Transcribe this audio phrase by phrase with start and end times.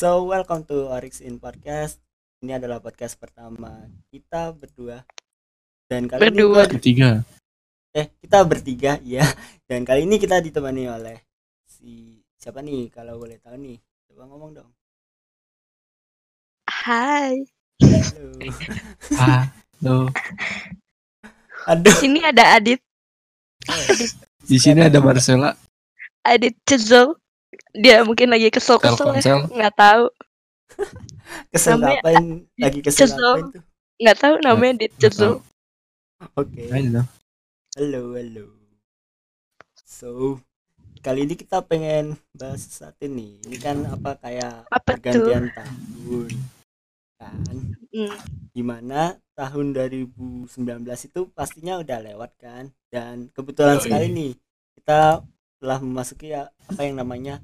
[0.00, 2.00] So, welcome to Orix in Podcast.
[2.40, 5.04] Ini adalah podcast pertama kita berdua.
[5.84, 6.64] Dan kali Berdua.
[6.64, 7.20] ini Ketiga.
[7.92, 9.28] eh kita bertiga, ya.
[9.68, 11.20] Dan kali ini kita ditemani oleh
[11.68, 13.76] si siapa nih kalau boleh tahu nih.
[14.08, 14.70] Coba ngomong dong.
[16.64, 17.44] Hai,
[17.84, 18.40] Halo.
[19.20, 19.96] Halo.
[21.68, 21.92] Aduh.
[22.00, 22.80] sini ada Adit,
[24.48, 25.52] Di sini ada Marcella
[26.24, 27.19] Adit Cezel.
[27.74, 29.50] Dia mungkin lagi ya, Telkomsel.
[29.50, 30.04] nggak tahu,
[31.52, 32.24] Kesel Namanya ngapain?
[32.56, 33.62] Lagi kesel ngapain tuh?
[34.00, 35.32] nggak tahu namanya Adit Cezel.
[36.32, 36.62] Oke.
[36.70, 37.04] Know.
[37.74, 38.46] Halo, halo.
[39.82, 40.38] So,
[41.00, 43.40] kali ini kita pengen bahas sesuatu nih.
[43.44, 45.00] Ini kan apa kayak Apa tuh?
[45.00, 46.28] pergantian tahun.
[47.18, 47.56] Kan?
[47.90, 48.14] Hmm,
[48.50, 49.00] Di mana
[49.34, 50.48] tahun 2019
[51.04, 52.70] itu pastinya udah lewat kan.
[52.88, 54.16] Dan kebetulan Oh, sekali iya.
[54.16, 54.32] nih
[54.80, 55.00] kita
[55.60, 57.34] telah memasuki ya, apa yang namanya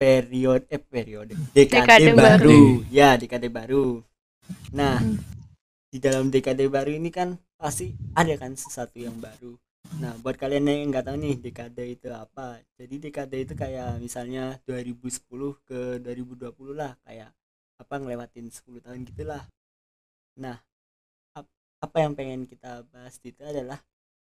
[0.00, 2.50] periode eh periode dekade, Dekade baru.
[2.50, 2.62] baru.
[2.92, 4.02] Ya, dekade baru.
[4.74, 5.16] Nah, Hmm.
[5.92, 9.54] di dalam dekade baru ini kan pasti ada kan sesuatu yang baru.
[10.02, 12.60] Nah, buat kalian yang nggak tahu nih dekade itu apa.
[12.78, 17.30] Jadi dekade itu kayak misalnya 2010 ke 2020 lah kayak
[17.82, 19.44] apa ngelewatin 10 tahun gitulah.
[20.38, 20.56] Nah,
[21.38, 23.78] ap- apa yang pengen kita bahas itu adalah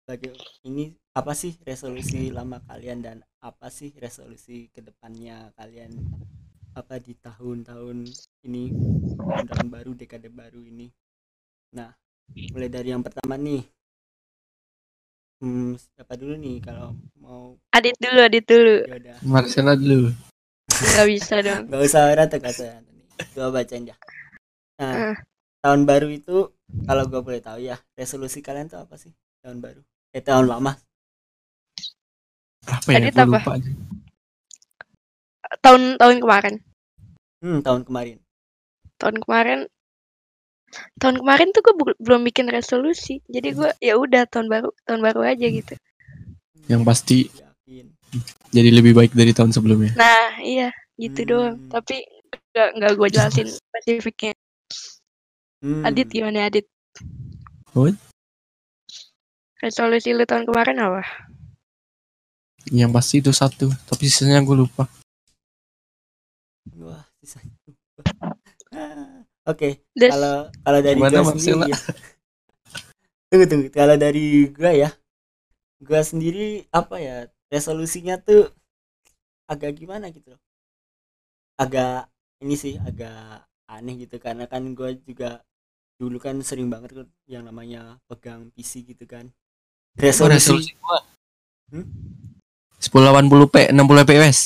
[0.08, 0.32] bagi
[0.64, 0.88] ini
[1.20, 5.92] apa sih resolusi lama kalian dan apa sih resolusi ke depannya kalian?
[6.80, 8.08] Apa di tahun-tahun
[8.48, 8.72] ini
[9.52, 10.88] tahun baru dekade baru ini?
[11.76, 11.92] Nah
[12.56, 13.68] mulai dari yang pertama nih.
[15.44, 17.60] Hmm, siapa dulu nih kalau mau?
[17.76, 19.18] Adit dulu, Adit dulu, ya udah.
[19.28, 20.10] Marcella dulu.
[20.72, 21.68] nggak bisa dong.
[21.68, 22.80] nggak usah rata kata
[23.36, 23.98] coba bacain dah.
[24.80, 25.16] Nah Ah.
[25.66, 26.48] tahun baru itu
[26.88, 29.12] kalau gue boleh tahu ya resolusi kalian tuh apa sih
[29.44, 29.82] tahun baru
[30.18, 30.74] eh tahun lama
[32.66, 33.14] Apa ya?
[33.14, 33.24] Apa?
[33.30, 33.70] lupa aja.
[35.64, 36.56] Tahun tahun kemarin,
[37.40, 38.18] hmm tahun kemarin
[38.98, 39.60] tahun kemarin,
[40.98, 43.22] tahun kemarin tuh gue belum bikin resolusi.
[43.30, 45.78] Jadi gue ya udah tahun baru, tahun baru aja gitu.
[46.66, 47.86] Yang pasti yakin
[48.52, 49.94] jadi lebih baik dari tahun sebelumnya.
[49.96, 51.30] Nah iya gitu Hmm.
[51.30, 51.56] doang.
[51.70, 51.96] Tapi
[52.58, 54.34] nggak nggak gue jelasin spesifiknya.
[55.62, 55.86] Hmm.
[55.86, 56.66] Adit gimana Adit?
[57.78, 57.96] What?
[59.58, 61.02] Resolusi lu tahun kemarin apa?
[62.70, 64.86] Yang pasti itu satu, tapi sisanya gue lupa.
[66.78, 68.02] Wah, sisanya lupa.
[69.48, 71.32] Oke, kalau kalau dari gua Marcella?
[71.40, 71.80] sendiri ya.
[73.32, 74.90] Tunggu tunggu, kalau dari gua ya.
[75.80, 77.18] Gua sendiri apa ya?
[77.48, 78.52] Resolusinya tuh
[79.48, 80.42] agak gimana gitu loh.
[81.56, 82.12] Agak
[82.44, 85.42] ini sih agak aneh gitu karena kan gua juga
[85.96, 89.32] dulu kan sering banget yang namanya pegang PC gitu kan.
[89.98, 91.00] Oh, Resolusi gua.
[91.74, 91.86] Hmm?
[92.78, 94.40] 1080p 60 fps.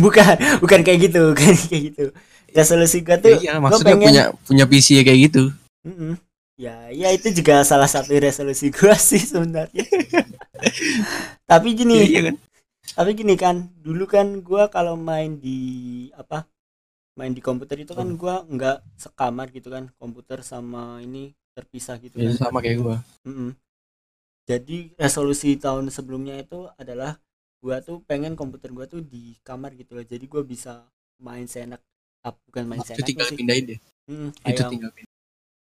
[0.00, 2.04] bukan, bukan kayak gitu, bukan kayak gitu.
[2.50, 5.42] Resolusi gua tuh iya, gua maksudnya pengen- punya punya PC ya kayak gitu.
[5.86, 6.16] Mm-mm.
[6.60, 9.84] Ya, ya itu juga salah satu resolusi gua sih sebenarnya.
[11.50, 12.36] tapi gini, Iya, iya kan?
[12.96, 15.58] tapi gini kan, dulu kan gua kalau main di
[16.12, 16.44] apa?
[17.14, 22.16] Main di komputer itu kan gua nggak sekamar gitu kan, komputer sama ini terpisah gitu
[22.16, 22.48] Ya, kan.
[22.48, 22.96] sama kayak gua.
[23.28, 23.52] Mm-mm.
[24.50, 27.12] Jadi resolusi tahun sebelumnya itu adalah
[27.64, 30.06] gua tuh pengen komputer gua tuh di kamar gitu loh.
[30.12, 30.72] Jadi gua bisa
[31.26, 31.80] main seenak,
[32.26, 33.38] ah, bukan main Itu seenak tinggal sih.
[33.38, 33.78] pindahin deh.
[34.10, 35.10] Mm, Itu kayak tinggal pindahin.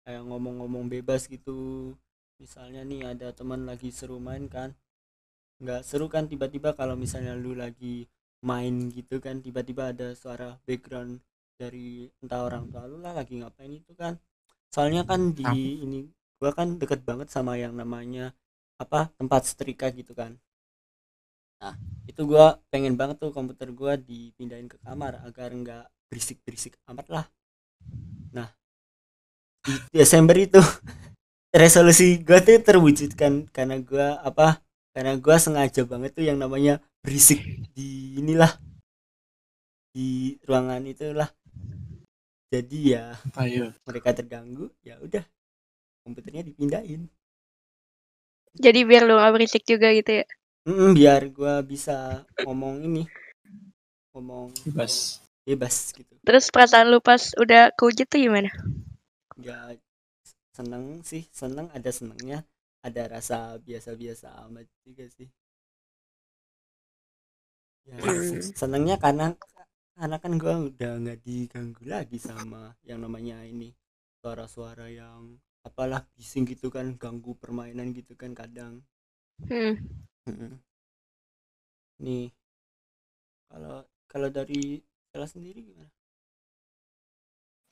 [0.04, 1.92] kayak ngomong-ngomong bebas gitu
[2.42, 4.70] misalnya nih ada teman lagi seru main kan
[5.62, 8.04] nggak seru kan tiba-tiba kalau misalnya lu lagi
[8.44, 11.22] main gitu kan tiba-tiba ada suara background
[11.60, 14.14] dari entah orang tua lu lah lagi ngapain itu kan
[14.74, 16.00] soalnya kan di ini
[16.40, 18.34] gua kan deket banget sama yang namanya
[18.78, 20.34] apa tempat setrika gitu kan.
[21.62, 21.74] Nah
[22.04, 27.26] itu gua pengen banget tuh komputer gua dipindahin ke kamar agar nggak berisik-berisik amat lah.
[28.34, 28.50] Nah
[29.64, 30.60] di Desember itu
[31.54, 34.60] resolusi gua tuh terwujudkan karena gua apa
[34.92, 37.40] karena gua sengaja banget tuh yang namanya berisik
[37.72, 38.50] di inilah
[39.94, 41.30] di ruangan itulah.
[42.50, 43.74] Jadi ya Ayo.
[43.82, 45.26] mereka terganggu ya udah
[46.06, 47.10] komputernya dipindahin
[48.58, 50.24] jadi biar lu gak berisik juga gitu ya.
[50.68, 51.96] Mm, biar gua bisa
[52.44, 53.02] ngomong ini
[54.12, 55.20] ngomong Bebas.
[55.46, 58.50] bebas gitu Terus perasaan lu pas udah kewujud tuh gimana?
[59.46, 59.58] ya
[60.56, 62.38] seneng sih seneng ada senengnya
[62.86, 65.28] ada rasa biasa-biasa amat juga sih
[67.90, 68.40] ya Hmm.
[68.60, 69.26] senengnya karena
[69.98, 73.68] karena kan gua udah nggak diganggu lagi sama yang namanya ini
[74.20, 75.22] suara-suara yang
[75.64, 78.84] apalah bising gitu kan ganggu permainan gitu kan kadang
[79.50, 79.74] Hmm.
[81.98, 82.30] Nih
[83.50, 84.78] kalau kalau dari
[85.10, 85.90] Stella sendiri gimana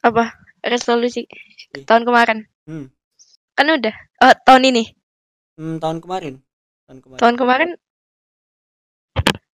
[0.03, 0.35] Apa?
[0.67, 1.23] Resolusi
[1.71, 1.87] Iya.
[1.87, 2.39] tahun kemarin.
[2.67, 2.91] Hmm.
[3.55, 3.95] Kan udah.
[4.27, 4.91] Oh, tahun ini.
[5.55, 6.43] Hmm, tahun kemarin.
[6.91, 7.21] Tahun kemarin.
[7.23, 7.71] Tahun kemarin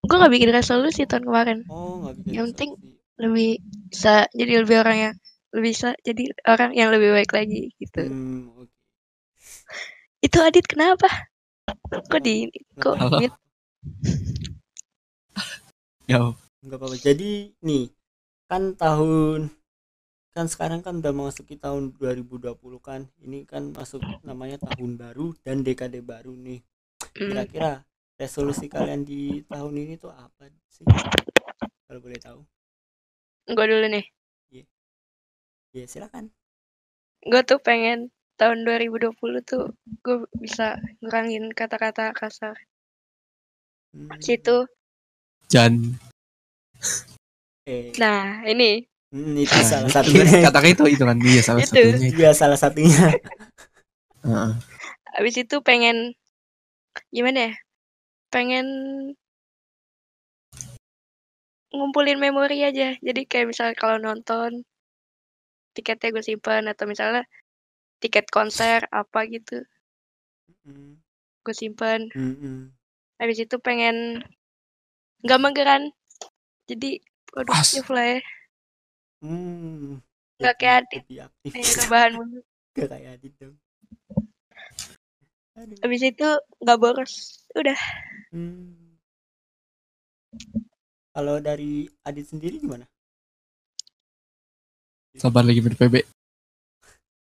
[0.08, 1.58] gue nggak bikin resolusi tahun kemarin.
[1.68, 2.70] Oh, nggak bikin Yang penting
[3.20, 3.50] lebih
[3.92, 5.14] bisa jadi lebih orang yang
[5.66, 8.00] bisa jadi orang yang lebih baik lagi gitu.
[8.00, 8.72] Hmm, oke.
[10.26, 11.08] Itu Adit kenapa?
[12.10, 12.34] Kok di
[12.76, 13.18] Nggak kok Halo.
[13.18, 13.34] mute?
[16.12, 16.22] Yo.
[16.64, 16.96] Enggak apa-apa.
[16.98, 17.30] Jadi
[17.66, 17.84] nih,
[18.50, 19.40] kan tahun
[20.36, 23.00] kan sekarang kan udah memasuki tahun 2020 kan.
[23.26, 26.60] Ini kan masuk namanya tahun baru dan dekade baru nih.
[27.18, 27.70] Hmm, Kira-kira
[28.22, 29.20] resolusi kalian di
[29.52, 30.44] tahun ini tuh apa
[30.76, 30.86] sih?
[31.88, 32.40] Kalau boleh tahu.
[33.56, 34.04] gue dulu nih.
[35.78, 36.34] Ya, silakan.
[37.22, 39.14] Gue tuh pengen tahun 2020
[39.46, 39.70] tuh
[40.02, 42.58] gue bisa ngurangin kata-kata kasar.
[43.94, 44.66] Hmm, Situ.
[45.46, 45.94] Jan.
[47.62, 48.82] Eh, Nah, ini
[49.14, 50.26] hmm, itu Nah, salah itu satunya.
[50.50, 51.70] kata itu itu kan dia salah Itu.
[51.78, 52.06] satunya.
[52.10, 52.18] itu.
[52.18, 53.06] Iya, salah satunya.
[54.26, 54.50] Heeh.
[55.14, 56.18] habis itu pengen
[57.14, 57.54] gimana ya?
[58.34, 58.66] Pengen
[61.70, 62.98] ngumpulin memori aja.
[62.98, 64.66] Jadi kayak misalnya kalau nonton
[65.78, 67.22] tiketnya gue simpan atau misalnya
[68.02, 69.62] tiket konser apa gitu
[71.48, 72.12] gue simpan.
[72.12, 72.60] hmm, hmm.
[73.16, 74.20] Habis itu pengen
[75.24, 75.82] nggak mageran.
[76.68, 78.20] Jadi produktif lah ya.
[79.24, 79.98] Hmm,
[80.38, 81.02] Nggak kayak Adit.
[81.50, 82.40] Kayak rebahan mulu.
[82.76, 83.56] Nggak kayak Adit dong.
[85.58, 85.78] Aduh.
[85.82, 86.28] Habis itu
[86.62, 87.14] nggak boros.
[87.56, 87.80] Udah.
[88.30, 88.76] Hmm.
[91.16, 92.86] Kalau dari Adit sendiri gimana?
[95.16, 96.04] Sabar lagi PB.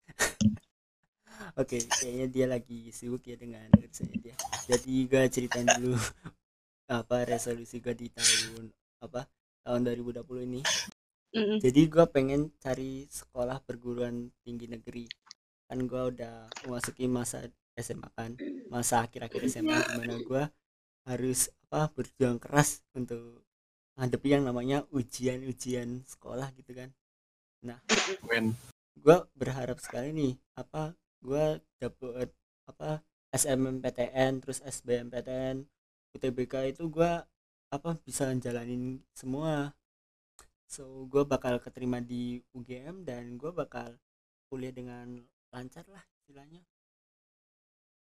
[1.60, 4.34] Oke, kayaknya dia lagi sibuk ya dengan urusannya dia.
[4.64, 5.94] Jadi gue ceritain dulu
[6.88, 8.72] apa resolusi gue di tahun
[9.04, 9.28] apa
[9.69, 10.62] tahun 2020 ini.
[11.34, 15.04] Jadi gue pengen cari sekolah perguruan tinggi negeri.
[15.69, 17.44] Kan gue udah memasuki masa
[17.75, 18.38] SMA kan,
[18.70, 20.42] masa akhir-akhir SMA di mana gue
[21.04, 23.44] harus apa berjuang keras untuk
[23.94, 26.90] menghadapi yang namanya ujian-ujian sekolah gitu kan.
[28.28, 28.55] When.
[29.05, 32.32] gue berharap sekali nih apa gue dapet
[32.64, 35.66] apa SMMPTN terus SBMPTN
[36.14, 37.12] UTBK itu gue
[37.75, 39.75] apa bisa jalanin semua.
[40.70, 43.99] So gue bakal keterima di UGM dan gue bakal
[44.46, 45.19] kuliah dengan
[45.50, 46.62] lancar lah istilahnya.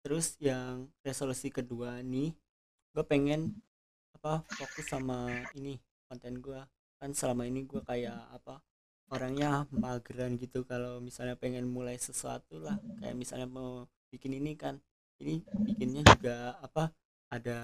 [0.00, 2.32] Terus yang resolusi kedua nih
[2.96, 3.60] gue pengen
[4.16, 5.76] apa fokus sama ini
[6.08, 6.60] konten gue
[7.00, 8.64] kan selama ini gue kayak apa
[9.14, 12.76] orangnya mageran gitu kalau misalnya pengen mulai sesuatu lah.
[12.98, 14.74] Kayak misalnya mau bikin ini kan
[15.22, 16.90] ini bikinnya juga apa
[17.36, 17.58] ada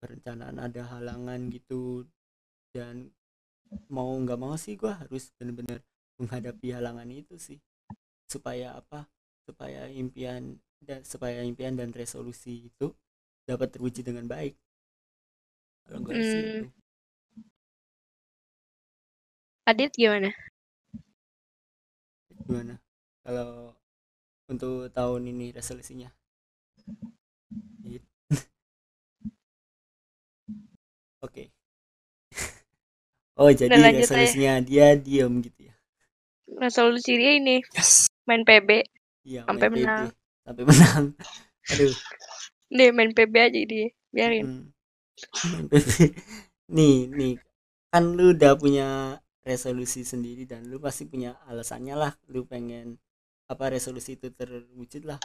[0.00, 2.06] perencanaan ada halangan gitu.
[2.74, 3.10] Dan
[3.96, 5.80] mau nggak mau sih gua harus bener-bener
[6.20, 7.58] menghadapi halangan itu sih.
[8.32, 9.08] Supaya apa
[9.48, 12.88] supaya impian dan supaya impian dan resolusi itu
[13.48, 14.54] dapat terwujud dengan baik.
[15.84, 16.58] Kalau enggak sih Hmm.
[16.58, 16.64] itu
[19.66, 20.32] Adit gimana?
[22.52, 22.74] Gimana
[23.24, 23.50] kalau
[24.52, 26.08] untuk tahun ini resolusinya
[31.24, 31.44] oke
[33.42, 35.74] oh jadi resolusinya dia diem gitu ya
[36.62, 38.06] Resolusi dia ini Yes.
[38.28, 38.68] main PB.
[39.28, 39.96] iya Sampai main PB.
[39.96, 40.06] menang.
[40.46, 41.04] sampai menang
[41.72, 41.94] aduh
[42.76, 43.86] Nih main PB aja dia.
[44.14, 44.46] Biarin.
[44.46, 44.62] mm.
[45.50, 45.88] Main PB.
[46.76, 47.32] nih nih
[47.92, 48.86] kan lu udah punya
[49.50, 52.86] resolusi sendiri dan lu pasti punya alasannya lah lu pengen
[53.52, 55.20] apa resolusi itu terwujud lah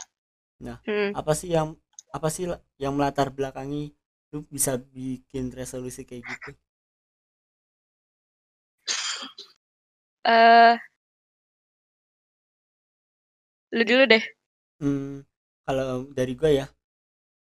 [0.86, 1.12] Hmm.
[1.20, 1.68] apa sih yang
[2.16, 2.44] apa sih
[2.82, 3.84] yang melatar belakangi
[4.32, 6.50] lu bisa bikin resolusi kayak gitu
[10.24, 10.78] Eh
[13.72, 14.22] lu dulu deh.
[14.82, 15.22] hmm,
[15.66, 16.66] kalau dari gue ya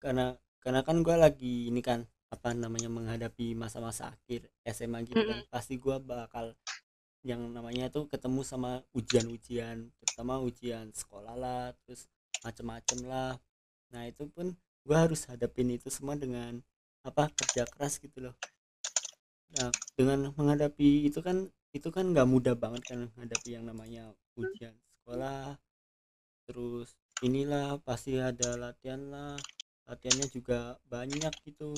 [0.02, 0.25] karena
[0.64, 2.00] karena kan gue lagi ini kan
[2.35, 6.50] apa namanya menghadapi masa-masa akhir SMA gitu kan pasti gue bakal
[7.23, 12.11] yang namanya tuh ketemu sama ujian-ujian terutama ujian sekolah lah terus
[12.43, 13.38] macem-macem lah.
[13.95, 14.53] Nah itu pun
[14.85, 16.61] gue harus hadapin itu semua dengan
[17.07, 18.37] apa kerja keras gitu loh.
[19.57, 24.75] Nah dengan menghadapi itu kan itu kan nggak mudah banget kan menghadapi yang namanya ujian
[25.00, 25.57] sekolah.
[26.45, 26.93] Terus
[27.25, 29.38] inilah pasti ada latihan lah
[29.88, 31.73] latihannya juga banyak gitu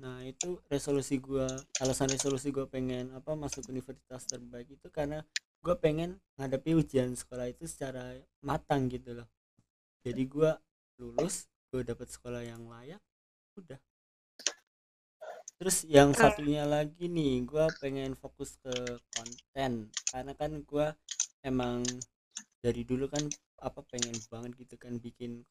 [0.00, 5.20] nah itu resolusi gua alasan resolusi gua pengen apa masuk universitas terbaik itu karena
[5.60, 9.28] gua pengen menghadapi ujian sekolah itu secara matang gitu loh.
[10.00, 10.56] Jadi gua
[10.96, 13.00] lulus gua dapat sekolah yang layak
[13.60, 13.80] udah.
[15.60, 18.72] Terus yang satunya lagi nih gua pengen fokus ke
[19.12, 19.92] konten.
[20.08, 20.96] Karena kan gua
[21.44, 21.84] emang
[22.64, 23.24] dari dulu kan
[23.60, 25.44] apa pengen banget gitu kan bikin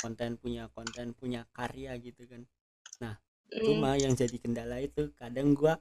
[0.00, 2.48] konten punya konten punya karya gitu kan.
[3.04, 3.16] Hmm,
[3.66, 5.10] cuma yang jadi kendala itu.
[5.18, 5.78] Kadang gua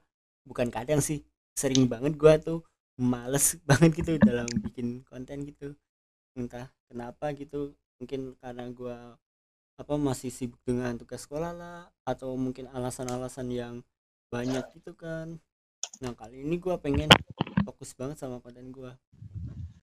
[0.48, 1.22] bukan kadang sih
[1.54, 2.66] sering banget gua tuh
[3.00, 5.78] males banget gitu dalam bikin konten gitu.
[6.34, 8.98] Entah kenapa gitu mungkin karena gua
[9.80, 13.76] apa masih sibuk dengan tugas sekolah lah atau mungkin alasan-alasan yang
[14.28, 15.40] banyak gitu kan.
[16.04, 17.08] Nah kali ini gua pengen
[17.64, 18.98] fokus banget sama konten gua.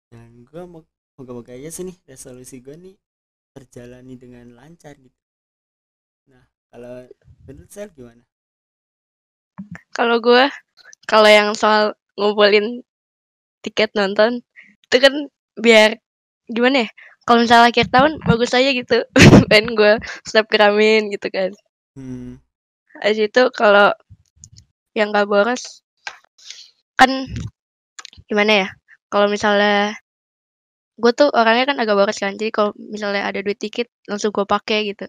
[0.09, 0.83] Dan gua mau
[1.21, 2.97] moga-moga aja sih nih resolusi gua nih
[3.55, 5.21] terjalani dengan lancar gitu.
[6.33, 7.07] Nah kalau
[7.47, 8.27] menurut saya gimana
[9.95, 10.51] Kalau gue,
[11.07, 12.83] kalau yang soal ngumpulin
[13.63, 14.43] tiket nonton,
[14.91, 15.15] itu kan
[15.55, 16.03] biar
[16.51, 16.89] gimana ya?
[17.25, 19.07] Kalau misalnya akhir tahun bagus aja gitu,
[19.51, 21.51] pengen gue snapgramin gitu kan.
[21.95, 22.43] hmm
[23.05, 23.91] itu kalau
[24.95, 25.83] yang gak boros,
[26.99, 27.11] kan
[28.31, 28.69] gimana ya?
[29.11, 29.95] Kalau misalnya
[30.95, 34.47] gue tuh orangnya kan agak boros kan, jadi kalau misalnya ada duit dikit langsung gue
[34.47, 35.07] pakai gitu.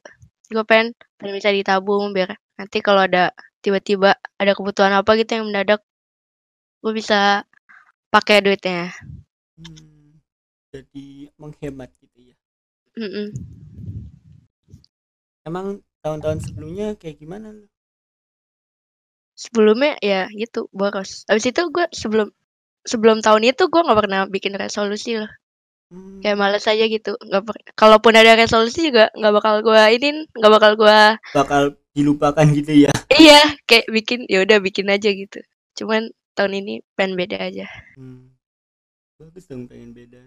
[0.52, 3.34] Gue pengen, pengen bisa ditabung biar nanti kalau ada
[3.66, 5.82] tiba-tiba ada kebutuhan apa gitu yang mendadak,
[6.86, 7.44] gue bisa
[8.14, 8.94] pakai duitnya.
[9.58, 10.22] Hmm,
[10.70, 12.36] jadi menghemat gitu ya.
[12.96, 13.34] Mm-mm.
[15.46, 17.66] Emang tahun-tahun sebelumnya kayak gimana lu?
[19.36, 21.28] Sebelumnya ya gitu boros.
[21.28, 22.32] Habis itu gue sebelum
[22.86, 25.30] sebelum tahun itu gue nggak pernah bikin resolusi loh.
[25.92, 27.12] Hmm, Kayak males aja gitu.
[27.22, 31.00] Nggak per- Kalaupun ada resolusi juga nggak bakal gue ini, nggak bakal gue
[31.32, 31.62] bakal
[31.96, 32.94] dilupakan gitu ya.
[33.22, 35.40] iya kayak bikin ya udah bikin aja gitu.
[35.78, 37.66] Cuman tahun ini pengen beda aja.
[37.96, 38.34] Hmm,
[39.22, 40.22] bagus dong pengen beda.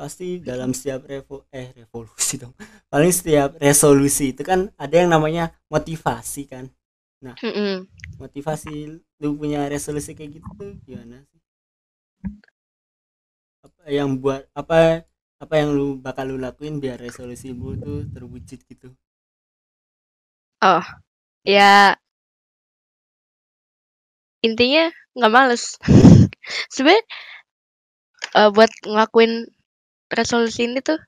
[0.00, 2.56] Pasti dalam setiap revo eh revolusi dong.
[2.92, 6.66] Paling setiap resolusi itu kan ada yang namanya motivasi kan.
[7.44, 7.84] Mm-mm.
[8.16, 11.40] Motivasi lu punya resolusi kayak gitu tuh gimana sih?
[13.80, 15.08] Apa yang buat apa
[15.40, 18.88] apa yang lu bakal lu lakuin biar resolusi lu tuh terwujud gitu?
[20.62, 20.84] Oh
[21.44, 21.96] ya
[24.46, 24.84] intinya
[25.16, 25.64] nggak males.
[26.74, 27.04] Sebenarnya
[28.38, 29.32] eh, buat ngelakuin
[30.12, 30.98] resolusi ini tuh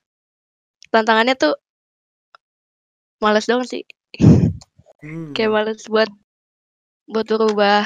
[0.93, 1.53] tantangannya tuh
[3.23, 3.83] males dong sih.
[5.03, 5.35] Hmm.
[5.35, 6.07] Kayak males buat
[7.11, 7.83] buat berubah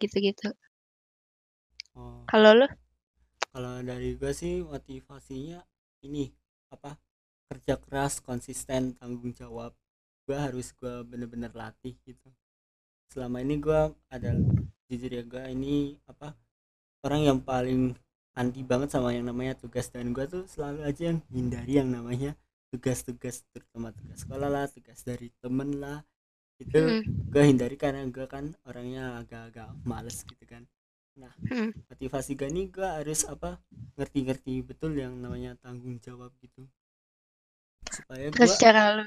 [0.00, 0.52] gitu-gitu.
[1.96, 2.24] Oh.
[2.28, 2.66] Kalau lu?
[3.50, 5.58] Kalau dari gue sih motivasinya
[6.06, 6.30] ini
[6.70, 6.94] apa
[7.50, 9.74] kerja keras konsisten tanggung jawab.
[10.22, 12.30] Gue harus gue bener-bener latih gitu.
[13.10, 14.30] Selama ini gue ada
[14.86, 16.38] jujur ya gue ini apa
[17.02, 17.98] orang yang paling
[18.38, 19.90] anti banget sama yang namanya tugas.
[19.90, 22.38] Dan gue tuh selalu aja yang hindari yang namanya
[22.70, 26.06] tugas-tugas terutama tugas sekolah lah tugas dari temen lah.
[26.62, 27.02] Itu Mm,
[27.34, 30.62] gue hindari karena gue kan orangnya agak-agak males gitu kan
[31.18, 31.90] mm.
[31.90, 33.58] motivasi gue nih gue harus apa
[33.96, 36.66] ngerti-ngerti betul yang namanya tanggung jawab gitu
[37.90, 39.04] supaya Terus cara lu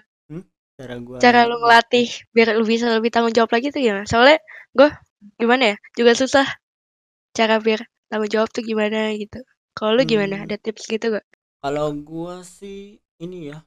[0.73, 4.09] cara gue cara lu ngelatih biar lu bisa lebih tanggung jawab lagi tuh gimana?
[4.09, 4.41] Soalnya
[4.73, 4.89] gue
[5.37, 5.75] gimana ya?
[5.93, 6.47] Juga susah
[7.37, 9.39] cara biar tanggung jawab tuh gimana gitu.
[9.77, 10.41] Kalau lu gimana?
[10.41, 10.45] Hmm.
[10.49, 11.25] Ada tips gitu gak?
[11.63, 13.63] kalau gue sih ini ya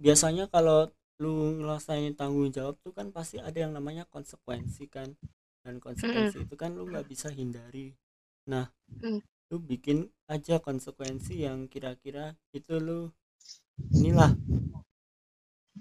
[0.00, 0.88] biasanya kalau
[1.20, 5.12] lu ngelasain tanggung jawab tuh kan pasti ada yang namanya konsekuensi kan
[5.66, 7.92] dan konsekuensi itu kan lu nggak bisa hindari
[8.46, 8.66] nah
[9.02, 9.20] Mm.
[9.50, 9.98] lu bikin
[10.34, 13.10] aja konsekuensi yang kira-kira itu lu
[13.98, 14.32] inilah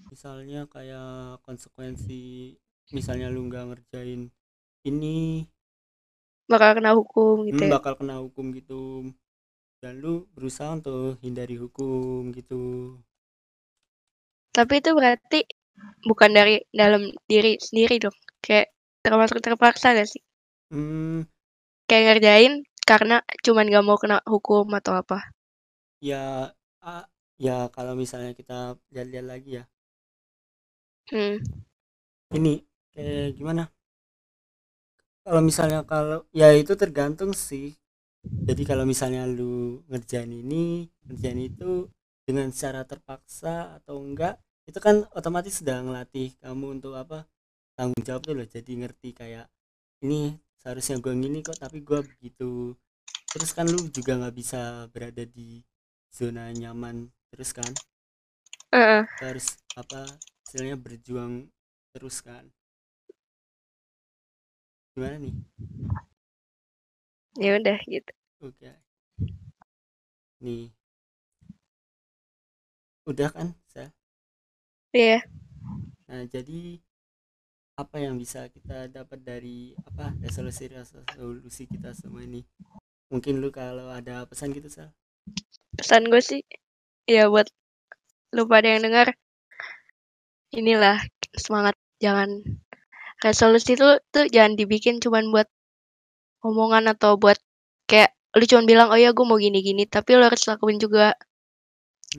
[0.10, 2.22] misalnya kayak konsekuensi
[2.96, 4.22] misalnya lu nggak ngerjain
[4.89, 5.18] ini
[6.51, 7.74] Bakal kena hukum gitu hmm, ya?
[7.75, 8.82] bakal kena hukum gitu
[9.82, 12.63] dan lu berusaha untuk hindari hukum gitu
[14.56, 15.39] Tapi itu berarti
[16.10, 18.18] bukan dari dalam diri sendiri dong.
[18.44, 18.75] Kayak
[19.06, 20.22] termasuk terpaksa gak sih?
[20.72, 21.22] hmm,
[21.90, 22.54] Kayak ngerjain
[22.90, 25.18] karena cuman gak mau kena hukum atau apa?
[26.10, 26.24] ya
[26.92, 27.04] ah,
[27.46, 28.54] ya kalau misalnya kita
[28.94, 29.64] lihat-lihat lagi ya
[31.12, 31.38] Hmm.
[32.38, 32.54] ini
[32.94, 33.64] kayak gimana
[35.26, 37.74] kalau misalnya kalau ya itu tergantung sih
[38.50, 41.90] jadi kalau misalnya lu ngerjain ini ngerjain itu
[42.28, 44.36] dengan secara terpaksa atau enggak
[44.70, 47.26] itu kan otomatis sudah ngelatih kamu untuk apa
[47.75, 49.46] tanggung jawab tuh loh jadi ngerti kayak
[50.03, 52.74] ini seharusnya gue gini kok tapi gue begitu.
[53.32, 55.60] Terus kan lu juga nggak bisa berada di
[56.10, 57.72] zona nyaman terus kan.
[59.15, 60.08] Kita harus apa
[60.48, 61.51] istilahnya berjuang
[61.91, 62.48] terus kan?
[64.96, 65.36] Gimana nih?
[67.36, 68.12] Ya udah gitu.
[68.39, 68.72] oke.
[70.39, 70.72] Nih.
[73.05, 73.91] Udah kan saya
[74.96, 75.20] Iya.
[76.08, 76.79] nah jadi
[77.75, 82.39] apa yang bisa kita dapat dari apa resolusi resolusi kita semua ini?
[83.12, 84.96] Mungkin lu kalau ada pesan gitu sal?
[85.75, 86.41] Pesan gue sih
[87.03, 87.51] ya buat
[88.32, 89.12] lu pada yang dengar
[90.55, 91.03] inilah
[91.36, 92.39] semangat jangan
[93.20, 95.51] resolusi tuh tuh jangan dibikin cuman buat
[96.48, 97.36] omongan atau buat
[97.91, 101.12] kayak lu cuman bilang oh ya gue mau gini gini tapi lu harus lakuin juga.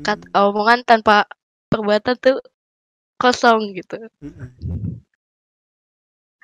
[0.04, 1.25] Kat Hmm, omongan tanpa
[1.72, 2.44] perbuatan tuh
[3.16, 3.96] kosong gitu.
[4.20, 4.86] Mm-mm.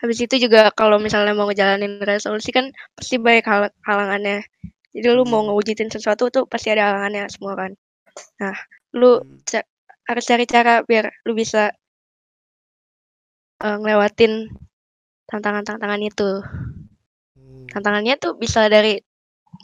[0.02, 4.42] Habis itu juga kalau misalnya mau ngejalanin resolusi kan pasti banyak hal- halangannya.
[4.92, 5.54] Jadi lu mau Hmm.
[5.54, 7.72] ngewujudin sesuatu tuh pasti ada halangannya semua kan.
[8.42, 8.52] Nah
[8.92, 9.40] lu Hmm.
[9.46, 9.68] ca-
[10.10, 11.70] harus cari cara biar lu bisa
[13.62, 14.50] eh, ngelewatin
[15.30, 16.30] tantangan-tantangan itu.
[17.38, 17.64] Hmm.
[17.70, 18.98] tantangannya tuh bisa dari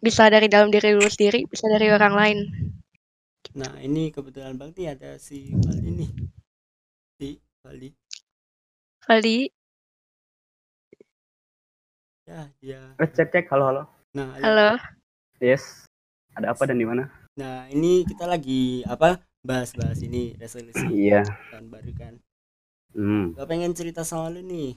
[0.00, 2.38] bisa dari dalam diri lu sendiri bisa dari orang lain.
[3.59, 6.11] Nah ini kebetulan banget nih ada si Valdi nih.
[7.18, 7.28] Si
[7.61, 7.88] Valdi.
[9.02, 9.37] Valdi
[12.29, 13.83] ya dia Eh, cek cek halo halo.
[14.13, 14.45] nah ayo.
[14.45, 14.69] halo
[15.41, 15.89] Yes.
[16.37, 17.09] Ada apa dan di mana?
[17.39, 21.25] nah ini kita lagi apa bahas-bahas ini resolusi Iya.
[21.49, 22.15] tahun baru kan
[22.93, 23.37] Hmm.
[23.37, 24.75] gak pengen cerita sama lu nih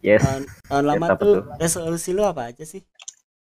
[0.00, 0.22] Yes.
[0.24, 1.44] tahun, tahun lama apa tuh tuh?
[1.58, 2.80] resolusi lu apa aja sih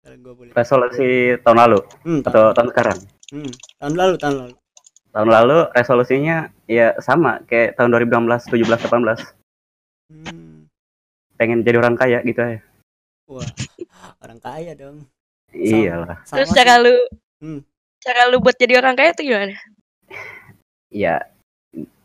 [0.01, 2.97] kalau gue boleh Resolusi tahun lalu hmm, atau tahun, tahun sekarang?
[3.35, 4.55] hmm, tahun lalu tahun lalu
[5.07, 6.37] Tahun lalu resolusinya
[6.69, 9.33] ya sama kayak tahun 2016, 17, 18.
[10.13, 10.69] hmm,
[11.37, 12.61] Pengen jadi orang kaya gitu ya.
[13.27, 13.47] Wah
[14.19, 15.03] orang kaya dong
[15.51, 16.23] Iyalah.
[16.23, 16.83] sama terus cara sih.
[16.83, 16.95] lu
[17.37, 17.61] Hmm.
[18.01, 19.53] cara lu buat jadi orang kaya tuh gimana
[20.89, 21.19] Ya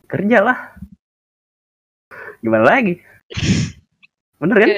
[0.05, 0.59] kerja lah.
[2.43, 2.99] Gimana lagi?
[4.43, 4.69] Bener kan?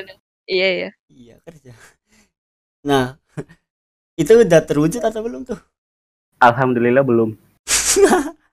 [0.45, 1.73] iya iya iya kerja
[2.85, 3.17] nah
[4.21, 5.57] itu udah terwujud atau belum tuh
[6.39, 7.41] Alhamdulillah belum.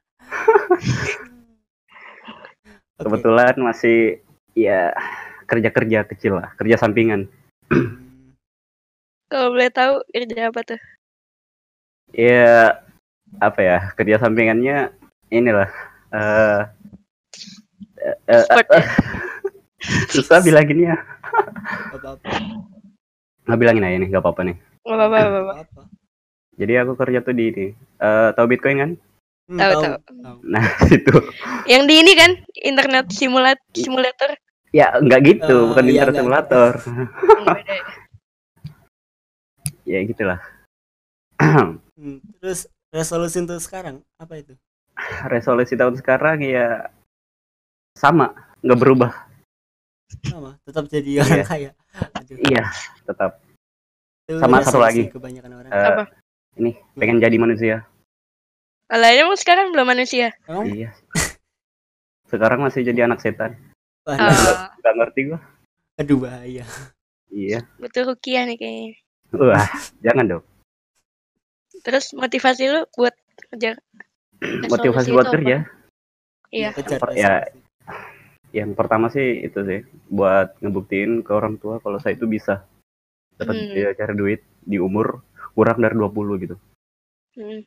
[2.95, 4.21] Kebetulan masih
[4.53, 4.93] ya
[5.43, 7.27] kerja-kerja kecil lah, kerja sampingan.
[9.31, 10.79] Kalau boleh tahu kerja apa tuh?
[12.11, 12.83] Ya
[13.39, 14.91] apa ya kerja sampingannya
[15.31, 15.72] inilah
[16.11, 16.59] eh,
[18.27, 18.83] eh, sport ya?
[20.11, 21.00] susah bilanginnya.
[21.96, 22.27] Apa-apa.
[23.48, 24.57] Nggak bilangin aja nih nggak apa-apa nih.
[24.83, 25.53] Nggak apa-apa nggak apa-apa.
[25.63, 25.81] Apa
[26.59, 27.67] jadi aku kerja tuh di ini.
[27.98, 28.91] Eh tahu bitcoin kan?
[29.50, 30.15] Hmm, Tahu, tahu, tahu.
[30.22, 30.37] tahu.
[30.46, 31.15] nah situ.
[31.65, 34.37] Yang di ini kan internet simulat simulator
[34.72, 35.55] ya nggak gitu.
[35.55, 36.72] Eh, bukan iya, simulator.
[36.79, 37.86] Nggak beda ya?
[39.86, 40.40] ya gitulah.
[41.42, 44.53] Hmm, terus resolusi untuk sekarang apa itu?
[45.27, 46.88] Resolusi tahun sekarang ya
[47.94, 48.31] sama.
[48.62, 49.12] Nggak berubah.
[50.27, 51.46] Sama tetap jadi orang Iya.
[51.48, 51.72] kaya.
[52.20, 52.64] Aduh, iya
[53.03, 53.31] tetap.
[54.27, 55.10] Itu Sama satu lagi.
[55.10, 55.72] kebanyakan orang.
[55.72, 56.03] Eh, Apa?
[56.55, 57.75] ini pengen jadi manusia.
[58.92, 60.36] Alanya mau sekarang belum manusia?
[60.46, 60.68] Emang?
[60.68, 60.92] iya.
[62.27, 63.55] Sekarang masih jadi anak setan
[64.01, 64.31] Wah, Ah,
[64.81, 65.40] nggak ngerti gua.
[66.01, 66.66] Aduh bahaya.
[67.29, 67.59] Iya.
[67.77, 68.92] Butuh rukiah nih kayaknya.
[69.31, 69.68] Wah
[70.01, 70.44] jangan dong.
[71.81, 73.16] Terus motivasi lu buat
[73.50, 73.77] kerja?
[74.74, 75.64] Motivasi buat kerja?
[76.51, 76.75] iya.
[77.16, 77.33] Ya.
[78.51, 82.68] yang pertama sih itu sih buat ngebuktiin ke orang tua kalau saya itu bisa
[83.40, 83.72] dapat Hmm.
[83.72, 85.24] ya, cari duit di umur
[85.55, 86.55] kurang dari 20 gitu.
[87.40, 87.64] Hmm,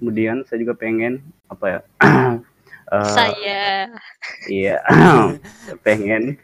[0.00, 1.20] Kemudian saya juga pengen
[1.52, 1.80] apa ya?
[2.92, 3.62] eh, saya
[4.50, 4.78] iya
[5.86, 6.38] pengen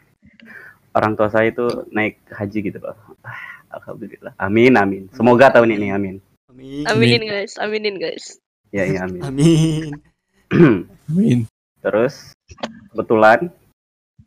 [0.93, 2.93] orang tua saya itu naik haji gitu loh.
[3.25, 3.39] Ah,
[3.73, 4.37] Alhamdulillah.
[4.37, 5.09] Amin amin.
[5.13, 6.17] Semoga tahun ini amin.
[6.53, 8.37] amin aminin guys aminin guys
[8.69, 9.21] Ya ya amin.
[9.29, 9.91] amin
[11.09, 11.39] Amin.
[11.81, 12.31] Terus
[12.93, 13.49] kebetulan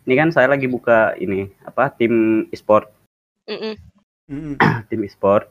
[0.07, 2.91] ini kan saya lagi buka ini apa tim e-sport
[4.91, 5.47] tim e-sport.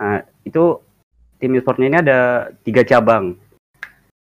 [0.00, 0.80] Nah, itu
[1.36, 2.20] tim e-sportnya ini ada
[2.64, 3.36] tiga cabang.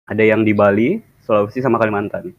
[0.09, 0.97] Ada yang di Bali,
[1.29, 2.33] Sulawesi, sama Kalimantan.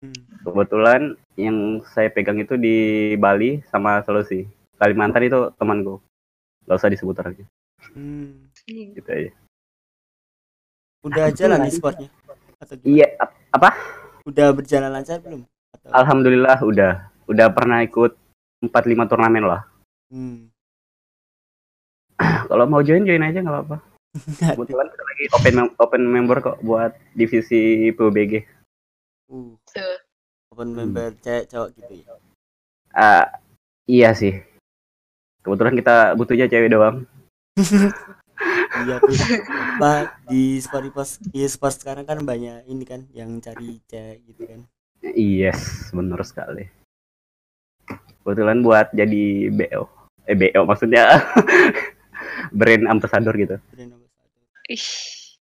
[0.00, 0.48] hmm.
[0.48, 4.48] Kebetulan yang saya pegang itu di Bali sama Sulawesi.
[4.80, 6.00] Kalimantan itu temanku.
[6.64, 7.44] Gak usah disebut lagi.
[7.92, 8.48] Hmm.
[8.64, 8.96] Hmm.
[8.96, 9.32] Gitu aja.
[11.00, 12.08] udah jalan nih sportnya?
[12.84, 13.72] Iya, ap- apa?
[14.28, 16.92] udah berjalan lancar belum atau Alhamdulillah udah.
[17.24, 18.16] Udah pernah ikut
[18.64, 19.64] 4-5 turnamen lah.
[20.12, 20.48] hmm.
[22.52, 23.89] Kalau mau join, join aja nggak apa-apa.
[24.10, 28.42] Kebetulan kita lagi open mem- open member kok buat divisi PUBG.
[29.30, 29.54] uh
[30.50, 32.06] open member cewek cowok gitu ya
[32.90, 33.26] Ah,
[33.86, 34.42] iya sih.
[35.40, 37.06] Kebetulan kita butuhnya cewek doang.
[38.82, 39.14] iya tuh
[39.78, 44.42] Bah, di sport pos di sport sekarang kan banyak ini kan yang cari cewek gitu
[44.48, 44.60] kan
[45.06, 46.66] Yes, benar sekali.
[48.20, 49.86] Kebetulan buat jadi BO.
[50.26, 51.08] Eh BO maksudnya
[52.58, 53.56] brand ambassador gitu.
[53.70, 53.92] brand
[54.70, 54.86] Ih,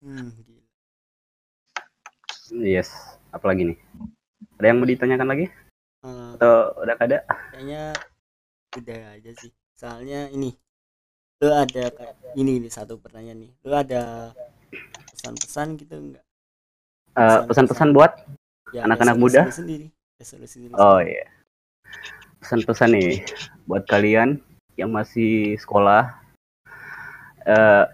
[0.04, 0.62] hmm, gila.
[2.60, 2.92] Yes,
[3.32, 3.78] apalagi nih?
[4.60, 5.46] Ada yang mau ditanyakan lagi?
[6.04, 7.18] Eh, Atau udah ada?
[7.48, 7.96] kayaknya
[8.76, 10.50] udah aja sih soalnya ini
[11.40, 14.34] lu ada kayak ini nih satu pertanyaan nih lu ada
[15.14, 16.24] pesan-pesan gitu enggak
[17.14, 18.10] Eh, pesan-pesan buat
[18.74, 19.42] ya Anak-anak resolusi muda?
[19.54, 19.86] sendiri
[20.18, 21.30] resolusi lu Oh iya.
[22.42, 23.22] Pesan-pesan nih
[23.70, 24.42] buat kalian
[24.74, 26.10] yang masih sekolah
[27.46, 27.84] eh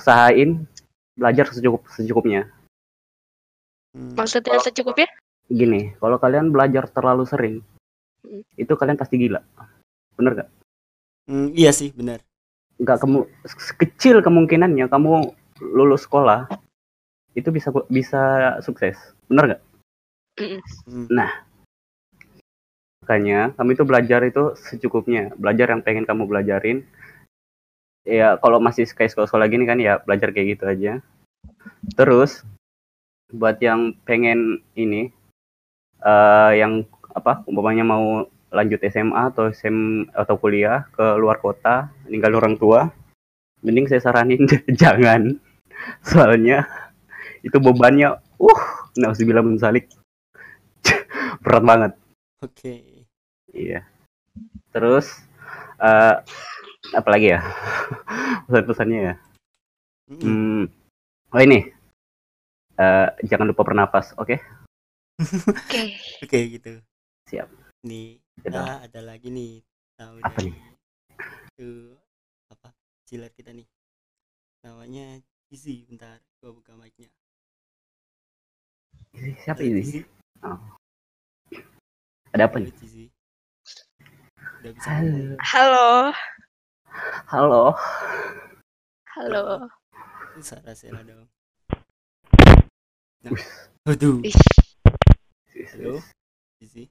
[0.00, 0.64] usahain
[1.14, 2.48] belajar secukup secukupnya.
[3.92, 4.16] Hmm.
[4.16, 5.12] Maksudnya secukupnya?
[5.50, 7.56] Gini, kalau kalian belajar terlalu sering,
[8.24, 8.44] Hmm.
[8.56, 9.40] itu kalian pasti gila.
[10.16, 10.48] Bener gak?
[11.24, 12.20] Hmm, iya sih benar
[12.80, 13.28] Nggak kamu
[13.80, 16.48] kecil kemungkinannya kamu lulus sekolah
[17.36, 18.22] itu bisa bisa
[18.64, 18.96] sukses.
[19.28, 19.62] Bener gak?
[20.88, 21.16] Hmm.
[23.04, 25.32] Makanya kamu itu belajar itu secukupnya.
[25.36, 26.84] Belajar yang pengen kamu belajarin.
[28.10, 30.92] Ya kalau masih kayak sekolah-sekolah gini kan ya belajar kayak gitu aja.
[31.94, 32.42] Terus
[33.30, 35.14] buat yang pengen ini
[36.02, 36.82] eh yang
[37.14, 42.90] apa umpamanya mau lanjut SMA atau SM atau kuliah ke luar kota ninggal orang tua
[43.62, 44.42] mending saya saranin
[44.82, 45.38] jangan
[46.02, 46.66] soalnya
[47.46, 48.62] itu bebannya uh
[48.98, 49.86] nauzubillah min zalik.
[51.44, 51.92] berat banget
[52.42, 53.00] oke
[53.54, 53.82] Iya.
[54.70, 55.06] Terus
[55.82, 56.16] eh
[56.88, 57.40] apa lagi ya?
[58.48, 59.14] Pesan-pesannya ya.
[60.08, 60.20] Hmm.
[60.20, 60.62] Hmm.
[61.30, 61.68] Oh ini.
[62.74, 64.36] Eh jangan lupa bernapas, oke?
[65.68, 66.00] Oke.
[66.24, 66.80] oke gitu
[67.28, 67.44] Siap.
[67.84, 68.56] nih Gitu.
[68.56, 69.60] nah ada lagi nih
[70.00, 70.56] tahu Apa nih?
[71.52, 71.92] itu
[72.48, 72.72] apa
[73.04, 73.68] jilat kita nih
[74.64, 75.20] namanya
[75.52, 77.12] Izzy bentar gua buka mic-nya
[79.12, 79.84] Ini Siapa ini?
[79.84, 80.00] Izzy.
[82.32, 82.72] Ada apa nih?
[82.80, 83.12] Izzy.
[84.64, 85.36] udah bisa Halo.
[85.44, 85.86] Halo.
[86.90, 87.78] Halo.
[89.14, 89.70] Halo.
[90.40, 91.28] Sarah Sela dong
[93.20, 93.36] nah,
[93.84, 94.32] waduh Ih,
[95.76, 96.00] halo
[96.56, 96.88] Izzy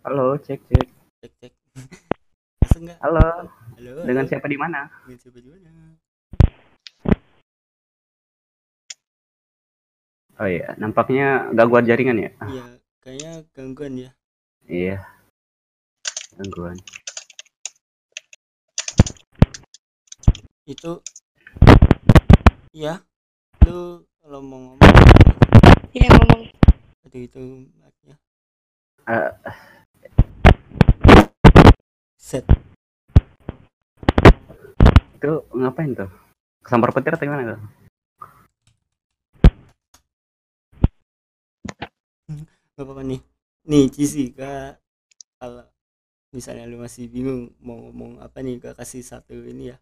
[0.00, 0.86] Halo, cek cek.
[1.20, 1.52] cek cek
[2.64, 3.52] masuk nggak Halo.
[3.76, 4.30] halo Dengan halo.
[4.32, 4.88] siapa di mana?
[5.04, 5.70] dengan siapa di mana
[10.36, 12.30] Oh iya, nampaknya gangguan jaringan ya?
[12.48, 12.64] iya
[13.04, 14.10] kayaknya gangguan ya
[14.64, 15.04] Iya.
[16.36, 16.76] Gangguan.
[20.66, 20.98] itu
[22.74, 22.98] iya
[23.62, 24.82] lu kalau mau ngomong
[25.94, 26.42] Iya ngomong.
[27.06, 27.38] aduh itu
[27.78, 28.16] mic-nya
[29.06, 29.30] Eh,
[32.18, 32.42] set
[35.16, 36.10] itu ngapain tuh?
[36.66, 37.60] Kesambar petir atau gimana tuh?
[42.74, 43.20] nggak apa-apa nih
[43.64, 44.76] nih Cici kak
[45.38, 45.64] kalau
[46.36, 49.76] misalnya lu masih bingung mau ngomong apa nih kak kasih satu ini ya.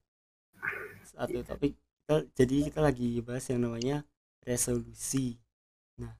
[1.02, 1.74] Satu topik.
[1.74, 4.06] Kita, jadi kita lagi bahas yang namanya
[4.46, 5.34] resolusi.
[5.98, 6.14] Nah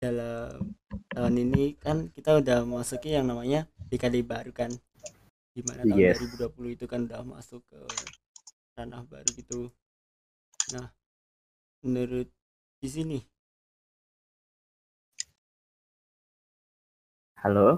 [0.00, 0.72] dalam
[1.12, 4.72] tahun ini kan kita udah masuki yang namanya dekade baru kan.
[5.52, 6.24] Di mana tahun Yes.
[6.24, 7.80] 2020 itu kan udah masuk ke
[8.80, 9.68] ranah baru gitu.
[10.72, 10.88] Nah
[11.84, 12.32] menurut
[12.80, 13.20] di sini.
[17.44, 17.76] Halo.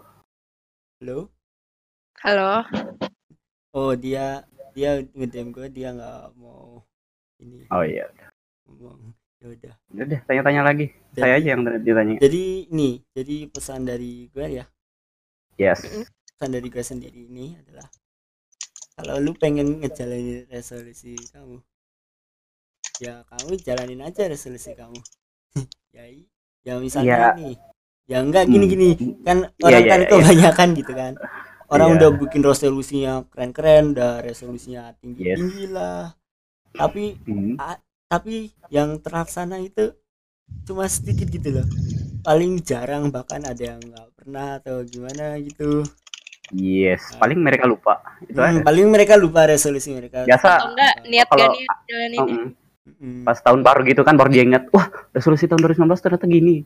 [1.03, 1.36] halo
[2.27, 2.67] Halo.
[3.71, 4.43] Oh dia
[4.75, 6.83] dia ngedem gue dia nggak mau
[7.39, 8.11] ini Oh iya.
[8.67, 9.75] ngomong ya udah.
[9.95, 10.91] Udah deh, tanya-tanya lagi.
[11.15, 12.19] Saya aja yang ditanya.
[12.19, 14.65] Jadi ini jadi pesan dari gue ya
[15.57, 15.87] Yes.
[16.37, 17.87] pesan dari gue sendiri ini adalah
[18.93, 21.63] kalau lu pengen ngejalanin resolusi kamu
[22.99, 25.01] ya kamu jalanin aja resolusi kamu
[25.97, 26.05] ya
[26.61, 27.29] ya misalnya Ya.
[27.39, 27.55] nih
[28.05, 28.67] ya enggak gini
[28.99, 29.25] Hmm.
[29.25, 30.11] kan Iya, orang iya, kan iya, iya.
[30.13, 31.13] kebanyakan gitu kan
[31.69, 31.97] orang Iya.
[31.97, 35.41] udah bikin resolusinya keren-keren udah resolusinya tinggi Yes.
[35.69, 36.15] lah
[36.71, 37.57] tapi Hmm.
[38.07, 39.91] tapi yang terlaksana itu
[40.63, 41.67] cuma sedikit gitu loh
[42.21, 45.83] paling jarang bahkan ada yang nggak pernah atau gimana gitu
[46.49, 47.99] Yes, paling mereka lupa.
[48.23, 48.63] Itu Hmm, aja.
[48.63, 52.55] paling mereka lupa resolusi mereka Biasa Atau enggak niat kalau- gak niat.
[53.03, 56.63] Mm, pas tahun baru gitu kan baru dia ingat, wah resolusi tahun 2019 ternyata gini.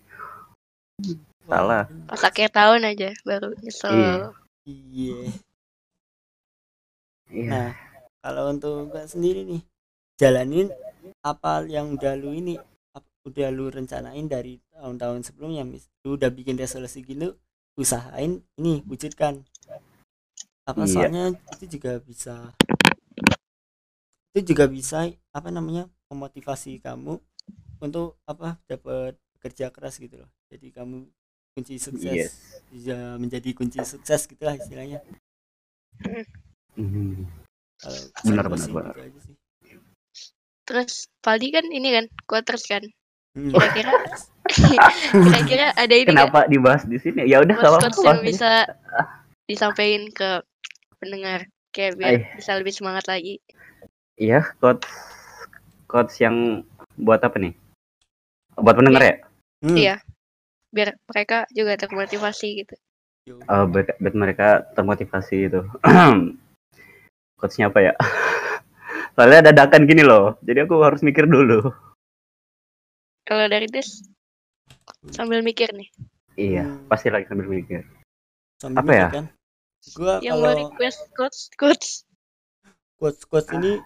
[1.43, 1.89] Salah.
[2.07, 3.91] Pas akhir tahun aja baru nyesel.
[3.91, 4.15] Iya.
[4.71, 5.19] Iya
[7.31, 7.51] Iya.
[7.53, 7.69] nah
[8.23, 9.63] kalau untuk gua sendiri nih
[10.21, 10.69] jalanin
[11.33, 12.55] apa yang udah lu ini
[13.29, 17.29] udah lu rencanain dari tahun-tahun sebelumnya mis lu udah bikin resolusi gitu
[17.83, 19.35] usahain ini wujudkan
[20.69, 20.93] apa Iya.
[20.93, 22.35] soalnya itu juga bisa
[24.35, 24.99] itu juga bisa
[25.35, 27.19] apa namanya memotivasi kamu
[27.83, 31.09] untuk apa dapat kerja keras gitu loh jadi kamu
[31.57, 32.33] kunci sukses Yes.
[32.71, 35.03] bisa menjadi kunci sukses gitulah istilahnya
[37.81, 38.95] kalau Benar, benar, benar.
[39.09, 39.33] gitu.
[40.69, 42.85] Terus Valdi kan ini kan quotes kan.
[43.35, 43.51] Hmm.
[43.51, 43.91] Kira-kira
[45.27, 47.27] kira-kira ada ini Kenapa dibahas di sini?
[47.27, 48.69] Ya udah quotes yang bisa
[49.51, 50.31] disampaikan ke
[51.03, 52.27] pendengar kayak biar Ay.
[52.39, 53.41] bisa lebih semangat lagi.
[54.21, 54.91] Iya, quotes
[55.91, 56.63] quotes yang
[57.01, 57.55] buat apa nih?
[58.61, 59.15] Buat pendengar ya?
[59.65, 59.77] Hmm.
[59.79, 59.97] Iya.
[60.71, 62.75] Biar mereka juga termotivasi gitu.
[63.27, 63.37] Yo.
[63.51, 65.61] Oh, buat, buat mereka termotivasi itu.
[67.39, 67.93] Quotesnya apa ya?
[69.19, 71.69] Soalnya dadakan gini loh, jadi aku harus mikir dulu.
[73.27, 74.07] Kalau dari Des
[75.13, 75.89] sambil mikir nih.
[76.41, 76.89] Iya, Hmm.
[76.89, 77.85] pasti lagi sambil mikir.
[78.57, 79.09] Sambil Apa ya?
[79.11, 79.27] mikir Kan?
[79.97, 81.91] Gua Yang mau kalau request quotes quotes.
[83.01, 83.81] quotes quotes ini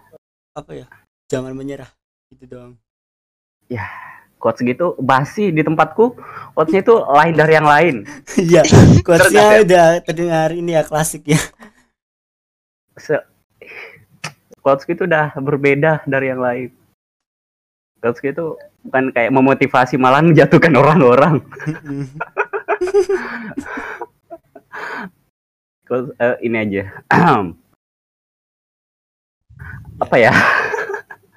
[0.55, 0.87] apa ya?
[1.31, 1.89] Jangan menyerah.
[2.31, 2.79] Itu doang.
[4.35, 6.13] Quotes gitu basi di tempatku,
[6.53, 7.95] quotesnya itu lain dari yang lain.
[8.37, 8.61] Iya,
[9.07, 9.63] quotesnya ya?
[9.65, 11.39] udah terdengar ini ya klasik ya.
[12.99, 13.17] Se
[14.61, 16.69] quotes gitu udah berbeda dari yang lain.
[18.03, 21.41] Quotes gitu bukan kayak memotivasi malah menjatuhkan orang-orang.
[25.85, 26.83] Quotes, eh, ini aja.
[30.03, 30.33] apa ya?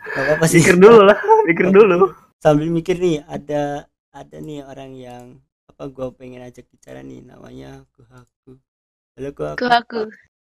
[0.09, 0.61] Apa-apa sih.
[0.65, 2.28] Mikir dulu lah, mikir dulu.
[2.39, 5.25] Sambil mikir nih, ada ada nih orang yang
[5.67, 8.59] apa gua pengen ajak bicara nih namanya Kuhaku.
[9.19, 9.59] Halo Kuhaku.
[9.59, 10.01] Ke aku.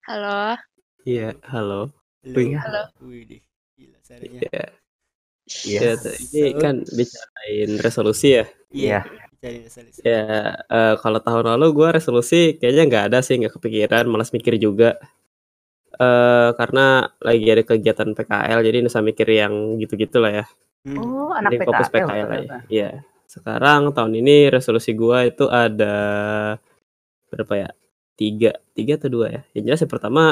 [0.04, 0.60] Halo.
[1.08, 1.88] Iya, halo.
[2.24, 2.36] Halo.
[2.36, 2.60] Wih.
[2.60, 2.82] Halo.
[3.08, 3.42] Wih deh.
[3.80, 4.40] Gila suaranya.
[4.44, 4.64] Iya,
[5.66, 5.80] Iya.
[5.82, 6.14] iya, tuh.
[6.20, 8.46] ini So- kan bicarain resolusi ya.
[8.76, 9.00] Iya.
[9.08, 9.24] Iya.
[9.40, 10.00] Cari resolusi.
[10.04, 10.24] Ya,
[10.68, 15.00] eh, kalau tahun lalu gue resolusi kayaknya nggak ada sih, nggak kepikiran, malas mikir juga.
[16.00, 20.46] eh karena lagi ada kegiatan PKL, jadi nusa mikir yang gitu-gitu lah ya.
[20.88, 20.98] Hmm.
[20.98, 22.58] Oh, Jadi fokus PKL aja.
[22.72, 22.90] Iya.
[23.30, 25.96] Sekarang tahun ini resolusi gua itu ada
[27.30, 27.70] berapa ya?
[28.18, 29.42] Tiga, tiga atau dua ya?
[29.54, 30.24] Yang jelas yang pertama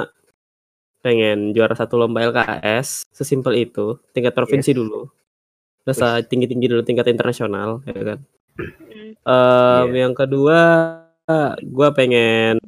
[1.06, 4.78] pengen juara satu lomba LKS, sesimpel itu, tingkat provinsi Yes.
[4.82, 5.02] dulu.
[5.88, 8.20] Terus ah, tinggi-tinggi dulu tingkat internasional, ya kan.
[8.58, 9.14] Hmm.
[9.24, 10.10] Em, Iya.
[10.10, 10.60] Yang kedua,
[11.70, 12.60] gua pengen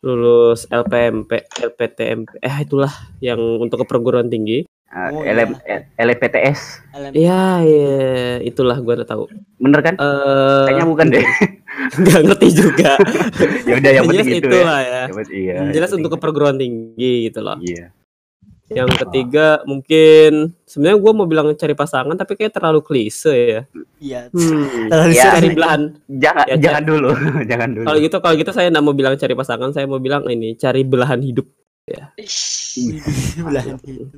[0.00, 4.64] lulus LPMP, LPTMP, eh itulah yang untuk ke perguruan tinggi.
[4.90, 5.54] Ah, Oh, LM
[5.94, 6.82] LPTS.
[7.14, 7.94] Iya, iya,
[8.42, 9.30] itulah gua udah tahu.
[9.62, 9.94] Bener kan?
[9.94, 11.22] Eh, Kayaknya bukan deh.
[12.02, 12.92] nggak ngerti juga.
[13.70, 14.50] ya udah yang penting jelas itu ya.
[14.50, 15.00] itulah ya.
[15.06, 15.56] Yang Iya.
[15.70, 17.54] Jelas untuk ke perguruan tinggi gitu loh.
[17.62, 17.94] Iya.
[18.70, 23.62] Yang ketiga mungkin sebenarnya gue mau bilang cari pasangan tapi kayak terlalu klise ya.
[23.98, 24.20] Iya.
[24.30, 24.66] Hmm.
[24.90, 25.34] Terlalu Ya, sering.
[25.34, 25.82] Cari belahan.
[26.06, 27.10] Jangan Ya, jangan dulu,
[27.46, 27.86] jangan dulu.
[27.86, 30.82] Kalau gitu kalau gitu saya nggak mau bilang cari pasangan, saya mau bilang ini cari
[30.82, 31.46] belahan hidup.
[32.18, 32.74] Ish.
[33.38, 34.10] Belahan hidup.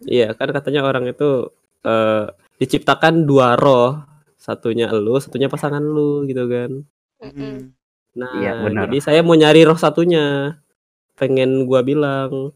[0.00, 4.02] Iya kan katanya orang itu eh, diciptakan dua roh,
[4.34, 6.70] satunya elu, satunya pasangan lu gitu kan.
[7.18, 7.74] Hmm.
[8.14, 8.86] Nah, Iya, benar.
[8.86, 10.58] jadi saya mau nyari roh satunya.
[11.14, 12.54] Pengen gua bilang,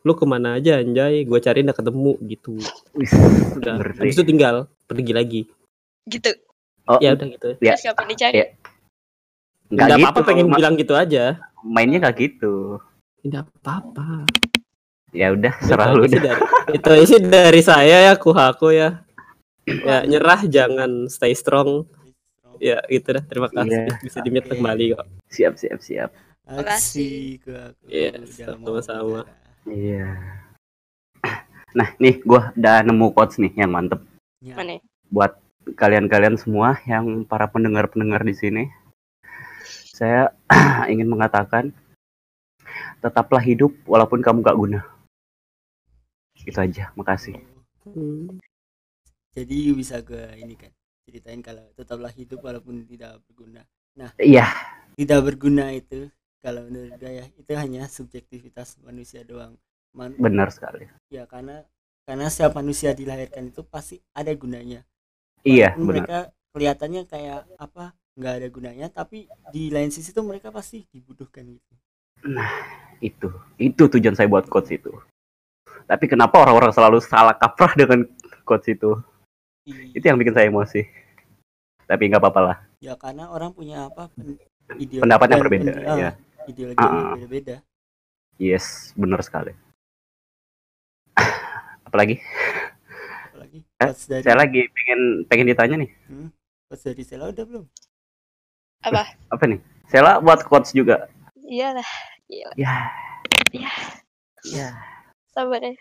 [0.00, 2.58] lu ke mana aja anjay, gua cari nggak ketemu gitu.
[2.92, 3.10] Wis,
[3.58, 3.94] Udah, ngeri.
[3.96, 5.40] habis itu tinggal pergi lagi.
[6.04, 6.30] Gitu.
[6.84, 7.50] Oh, Ya udah gitu.
[7.58, 7.74] Ya.
[7.74, 8.34] Terus kapan dicari?
[8.34, 8.46] Ya.
[9.64, 10.04] Nggak Nggak gitu.
[10.04, 11.38] apa-apa pengen bilang gitu aja.
[11.64, 12.76] mainnya nggak gitu.
[13.22, 14.28] Tidak apa-apa.
[15.14, 16.26] Ya udah, serah lu dari,
[16.74, 19.06] itu aja sih dari saya ya, kuhaku ya.
[19.64, 21.86] Ya nyerah jangan stay strong.
[22.58, 23.22] Ya gitu dah.
[23.22, 23.94] Terima kasih.
[23.94, 23.94] Iya.
[24.02, 24.42] Bisa Oke.
[24.50, 25.06] kembali kok.
[25.30, 26.10] Siap, siap, siap.
[27.86, 29.20] Iya, udah mau sama-sama.
[29.70, 30.18] Iya.
[31.74, 34.02] Nah, nih gua udah nemu quotes nih yang mantep
[34.44, 34.60] Ya.
[34.60, 34.76] Mana?
[35.08, 35.40] buat
[35.80, 38.64] kalian-kalian semua yang para pendengar-pendengar di sini.
[39.88, 40.36] Saya
[40.92, 41.72] ingin mengatakan
[43.00, 44.80] tetaplah hidup walaupun kamu gak guna.
[46.44, 47.36] Itu aja, makasih.
[47.84, 48.40] Hmm.
[49.34, 50.70] Jadi bisa gue ini kan
[51.04, 53.62] ceritain kalau tetaplah hidup walaupun tidak berguna.
[54.18, 54.46] Iya,
[54.94, 56.08] Tidak berguna itu
[56.44, 59.58] kalau menurut gue ya itu hanya subjektivitas manusia doang.
[59.94, 60.90] Man- benar sekali.
[61.10, 61.62] ya karena
[62.06, 64.82] karena setiap manusia dilahirkan itu pasti ada gunanya.
[65.44, 66.06] Iya, Walaupun benar.
[66.06, 66.18] mereka
[66.54, 71.74] kelihatannya kayak apa nggak ada gunanya tapi di lain sisi tuh mereka pasti dibutuhkan gitu.
[73.04, 73.28] Itu,
[73.60, 74.92] itu tujuan saya buat quotes itu.
[75.84, 78.08] Tapi kenapa orang-orang selalu salah kaprah dengan
[78.42, 78.96] quotes itu?
[79.64, 80.84] I- Itu yang bikin saya emosi.
[81.84, 82.56] Tapi nggak apa-apa lah.
[82.80, 84.12] ya karena orang punya apa
[84.76, 86.10] ideologi Pendapat yang dan berbeda, pen- ah, ya.
[86.44, 87.16] ideologi yang Ah.
[87.16, 87.56] berbeda
[88.36, 89.52] Yes, benar sekali.
[91.88, 92.20] Apalagi?
[93.24, 95.90] apalagi Eh, dari Saya lagi pengen pengen ditanya nih.
[96.68, 97.64] quotes dari Sela udah belum
[99.28, 99.60] Apa nih?
[99.88, 101.08] Sela buat quotes juga.
[101.40, 101.88] Iyalah.
[102.28, 102.48] Ya.
[103.52, 103.72] Ya.
[104.44, 104.68] Ya.
[105.34, 105.74] Sabar ya.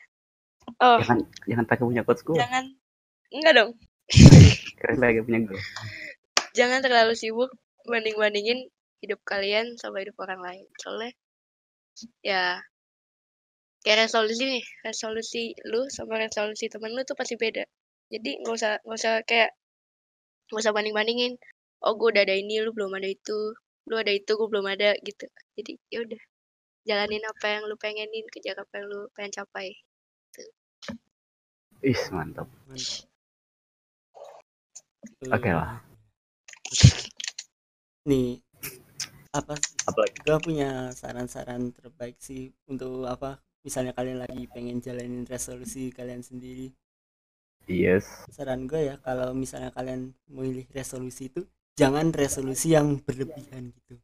[0.82, 2.36] Oh, Jangan jangan pakai punya quotes gue.
[2.36, 2.66] jangan.
[3.30, 3.72] Enggak dong.
[4.82, 5.60] Keren pakai punya gue.
[6.58, 7.54] Jangan terlalu sibuk
[7.86, 8.70] banding-bandingin
[9.04, 10.66] hidup kalian sama hidup orang lain.
[10.82, 11.12] Soalnya
[12.26, 12.58] ya
[13.84, 17.68] kayak resolusi nih, resolusi lu sama resolusi temen lu tuh pasti beda.
[18.10, 19.52] Jadi nggak usah nggak usah kayak
[20.50, 21.36] nggak usah banding-bandingin.
[21.84, 23.54] Oh, gue udah ada ini, lu belum ada itu.
[23.92, 25.28] Lu ada itu, gue belum ada gitu.
[25.60, 26.22] Jadi ya udah.
[26.84, 29.72] Jalanin apa yang lu pengenin kejar apa yang lu pengen capai
[31.84, 32.48] Ih, mantap.
[32.64, 33.12] Mantap.
[35.36, 35.84] Oke lah.
[38.08, 38.40] Nih
[39.36, 39.60] apa?
[39.84, 40.16] Apalagi?
[40.24, 43.36] Gue punya saran-saran terbaik sih untuk apa?
[43.68, 46.72] Misalnya kalian lagi pengen jalanin resolusi kalian sendiri.
[47.68, 48.28] Yes.
[48.32, 51.44] Saran gue ya kalau misalnya kalian memilih resolusi itu
[51.76, 54.00] jangan resolusi yang berlebihan gitu.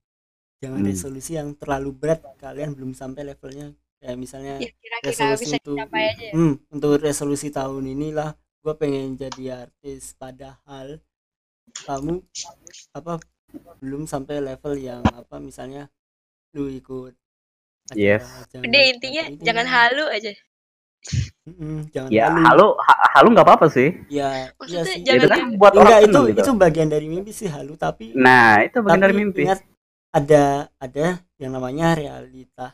[0.59, 0.89] Jangan Hmm.
[0.91, 5.75] resolusi yang terlalu berat kalian belum sampai levelnya kayak misalnya ya kira-kira resolusi bisa untuk
[5.75, 10.99] dicapai aja ya hmm, untuk resolusi tahun inilah gue pengen jadi artis padahal
[11.79, 12.23] kamu
[12.93, 13.13] apa
[13.77, 15.87] belum sampai level yang apa misalnya
[16.53, 17.15] lu ikut
[17.89, 18.21] Yes.
[18.21, 20.31] acara udah jangan- intinya apa jangan ini, halu aja
[21.45, 22.43] mm-mm, jangan Ya, halu.
[22.45, 23.89] halo, ha- halo nggak apa-apa sih.
[24.07, 26.39] ya iya Maksudnya sih jangan Itu kan buat orang enggak itu gitu.
[26.39, 29.41] itu bagian dari mimpi sih halu tapi Nah, itu bagian tapi dari mimpi.
[29.41, 29.59] ingat
[30.09, 32.73] ada ada yang namanya realita.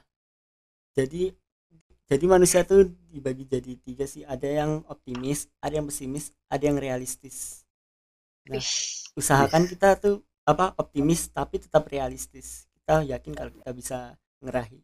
[0.95, 1.31] Jadi
[2.05, 4.23] jadi manusia tuh dibagi jadi tiga sih.
[4.23, 7.67] Ada yang optimis ada yang pesimis ada yang realistis.
[8.47, 8.61] Nah
[9.17, 12.69] usahakan kita tuh apa optimis tapi tetap realistis.
[12.71, 13.99] Kita yakin kalau kita bisa
[14.39, 14.79] ngerahi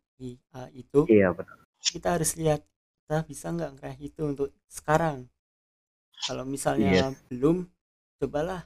[0.57, 1.57] uh, itu Iya, betul.
[1.81, 2.61] kita harus lihat
[3.05, 5.29] kita bisa nggak ngerahi itu untuk sekarang.
[6.21, 7.65] Kalau misalnya belum
[8.21, 8.65] cobalah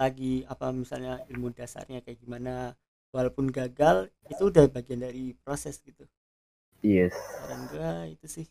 [0.00, 2.74] lagi apa misalnya ilmu dasarnya kayak gimana
[3.14, 6.02] walaupun gagal itu udah bagian dari proses gitu
[6.82, 7.14] Yes.
[7.14, 8.46] saran gua itu sih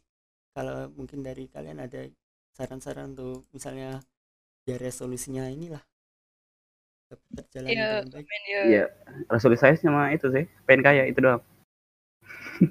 [0.56, 2.08] kalau mungkin dari kalian ada
[2.56, 4.00] saran-saran untuk misalnya
[4.64, 5.84] biar resolusinya inilah
[7.12, 8.62] dapat terjalani ya dengan baik ya.
[8.66, 8.86] Iya.
[9.30, 11.42] Resolusi saya cuma itu sih, pengen kaya itu doang.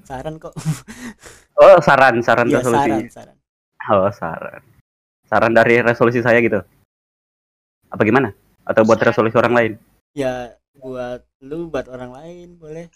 [0.03, 0.55] saran kok
[1.63, 3.07] Oh, saran, saran ya resolusinya.
[3.07, 3.37] saran saran
[3.93, 4.63] Oh, saran.
[5.27, 6.59] Saran dari resolusi saya gitu.
[7.87, 8.31] Apa gimana?
[8.63, 9.11] Atau buat Saran.
[9.15, 9.73] resolusi orang lain?
[10.15, 12.89] ya buat lu buat orang lain boleh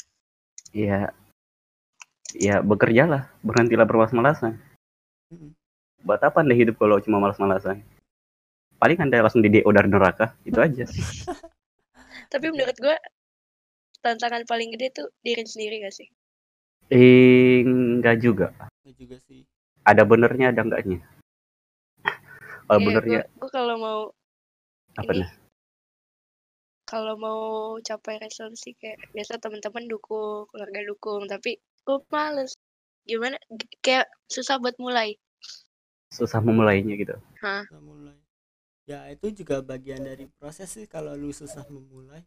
[0.73, 1.12] Iya.
[2.37, 4.61] Ya, bekerjalah, berhentilah bermalas-malasan.
[5.33, 5.57] Mm-mm.
[6.05, 7.81] Buat apa anda hidup kalau cuma malas-malasan?
[8.77, 10.85] Paling anda langsung di DO dari neraka, itu aja.
[12.33, 12.97] tapi menurut gue
[14.05, 16.09] tantangan paling gede tuh diri sendiri gak sih
[16.93, 18.53] Eh, enggak juga.
[18.85, 19.43] itu juga sih
[19.87, 21.01] Ada benernya, ada enggaknya.
[22.67, 24.01] Kalau Iya, benernya, gue kalau mau
[24.99, 25.31] apa ini nih?
[26.87, 27.40] Kalau mau
[27.83, 32.55] capai resolusi kayak biasa teman-teman dukung keluarga dukung tapi gue males
[33.03, 35.18] gimana G- kayak susah buat mulai
[36.07, 37.18] Susah memulainya gitu.
[37.42, 38.14] Susah mulai
[38.87, 42.22] ya itu juga bagian dari proses sih kalau lu susah memulai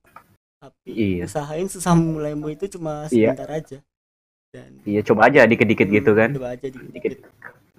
[0.60, 1.24] tapi Iya.
[1.24, 3.32] usahain susah memulaimu itu cuma Iya.
[3.32, 3.80] sebentar aja
[4.52, 6.30] dan Iya, coba aja dikit-dikit Hmm, gitu kan.
[6.36, 7.24] coba aja dikit-dikit Dikit.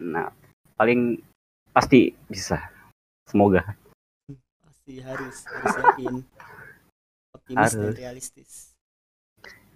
[0.01, 0.33] Nah,
[0.81, 1.21] paling
[1.77, 2.57] pasti bisa.
[3.29, 3.77] Semoga.
[4.65, 6.25] pasti harus harus yakin
[7.51, 7.97] optimis dan Harus.
[7.99, 8.53] realistis.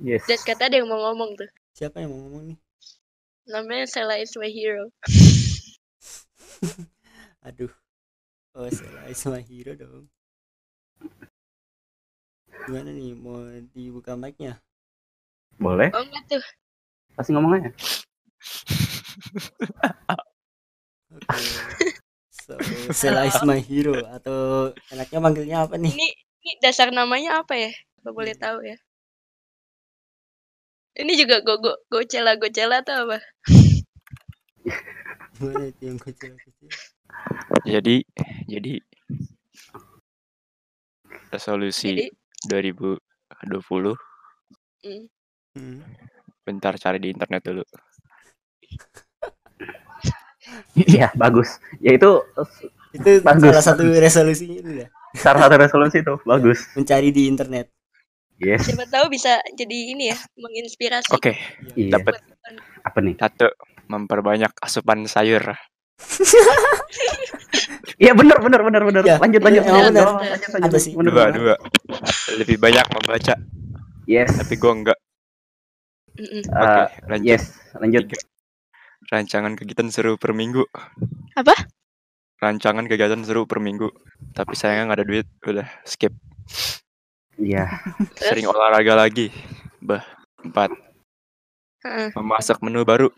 [0.03, 0.27] Yes.
[0.27, 1.51] dan kata ada yang mau ngomong tuh.
[1.75, 2.59] Siapa yang mau ngomong nih?
[3.51, 4.91] Namanya Sela is my hero.
[7.47, 7.71] Aduh.
[8.55, 10.07] Oh Sela is my hero dong.
[12.65, 13.13] Gimana nih?
[13.19, 13.43] Mau
[13.75, 14.63] dibuka mic-nya?
[15.59, 15.91] Boleh?
[15.95, 16.45] oh enggak tuh.
[17.15, 17.71] Pasti ngomong aja.
[21.15, 21.39] oke.
[22.45, 22.59] So
[22.93, 25.95] Sela is my hero atau enaknya manggilnya apa nih?
[25.95, 26.09] Ini
[26.45, 27.73] ini dasar namanya apa ya?
[28.05, 28.77] Kalau boleh tahu ya.
[30.95, 33.19] Ini juga go go gocela gocela atau apa?
[35.81, 35.99] Yang
[37.65, 38.05] Jadi
[38.47, 38.73] jadi
[41.33, 42.13] resolusi
[42.47, 43.99] jadi 2020
[44.87, 45.05] mm,
[45.59, 45.79] hmm.
[46.47, 47.65] bentar cari di internet dulu.
[50.79, 51.59] Iya, bagus.
[51.83, 52.23] Ya itu
[52.95, 56.15] itu Bagus, salah satu resolusinya itu ya salah satu resolusi itu.
[56.23, 56.67] Bagus.
[56.75, 57.71] mencari di internet
[58.35, 58.67] Yes.
[58.67, 61.39] siapa tahu bisa jadi ini ya menginspirasi Oke,
[61.73, 61.97] Iya.
[61.97, 62.19] dapat
[62.83, 63.15] Apa nih?
[63.15, 63.47] satu
[63.87, 65.55] memperbanyak asupan sayur.
[67.95, 69.03] Iya benar benar benar benar.
[69.03, 69.93] Iya, Lanjut lanjut emang lanjut.
[69.95, 70.05] benar.
[70.05, 70.81] Lanjut, lanjut, Ada lanjut.
[70.83, 70.93] sih.
[70.93, 71.35] Bener, Dua bener.
[71.39, 71.57] dua.
[72.35, 73.35] Lebih banyak membaca,
[74.05, 74.31] Yes.
[74.35, 74.99] tapi gua enggak.
[76.15, 76.43] Mm-mm.
[76.45, 77.27] Oke, Eh, lanjut.
[77.29, 77.43] yes,
[77.73, 78.03] lanjut.
[78.05, 78.19] Tiga.
[79.07, 80.67] Rancangan kegiatan seru per minggu.
[81.35, 81.55] Apa?
[82.45, 83.89] Rancangan kegiatan seru per minggu.
[84.37, 86.13] Tapi sayangnya nggak ada duit, udah skip.
[87.41, 87.73] Iya.
[88.21, 89.33] Sering olahraga lagi.
[89.81, 90.05] Bah,
[90.45, 90.77] empat.
[92.13, 93.09] Memasak menu baru.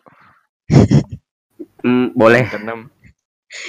[1.83, 2.47] Hmm, boleh.
[2.47, 2.91] Keenam.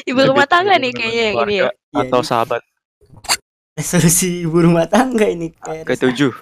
[0.10, 2.66] ibu rumah tangga nih kayaknya yang ini ya Iya, Atau sahabat.
[3.78, 5.54] resolusi ibu rumah tangga ini
[5.86, 6.34] Ketujuh.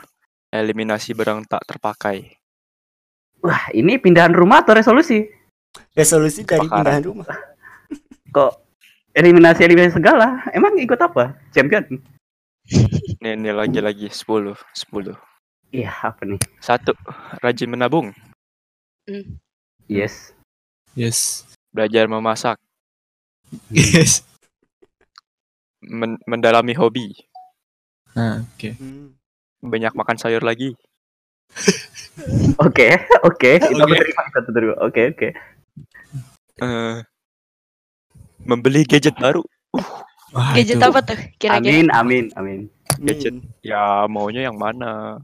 [0.51, 2.31] Eliminasi barang tak terpakai.
[3.43, 5.23] Wah, ini pindahan rumah atau resolusi?
[5.91, 6.79] resolusi dari Kebakaran.
[6.79, 7.27] pindahan rumah
[8.31, 8.53] Kok
[9.15, 10.43] eliminasi eliminasi segala?
[10.51, 11.39] Emang ikut apa?
[11.49, 11.83] Champion?
[13.21, 15.13] Ini, ini lagi lagi 10 10
[15.69, 16.41] Iya, apa nih?
[16.57, 16.93] Satu,
[17.41, 18.09] rajin menabung.
[19.05, 19.37] Hmm.
[19.85, 20.33] Yes.
[20.97, 21.45] Yes.
[21.69, 22.57] Belajar memasak,
[23.69, 24.25] Yes.
[25.83, 27.13] men- mendalami hobi,
[28.15, 28.71] Nah, oke.
[28.79, 29.13] Hmm.
[29.61, 30.73] banyak makan sayur lagi.
[32.63, 32.89] Oke,
[33.21, 33.51] oke.
[33.59, 34.73] Itu terima.
[34.81, 35.29] Oke, oke.
[36.57, 36.95] Eh,
[38.45, 39.41] membeli gadget baru.
[40.31, 40.85] Wah, Gadget itu.
[40.85, 41.59] apa tuh kira-kira?
[41.59, 42.59] Amin, amin, amin.
[42.99, 43.33] Gadget.
[43.35, 43.49] Hmm.
[43.63, 45.19] Ya maunya yang mana?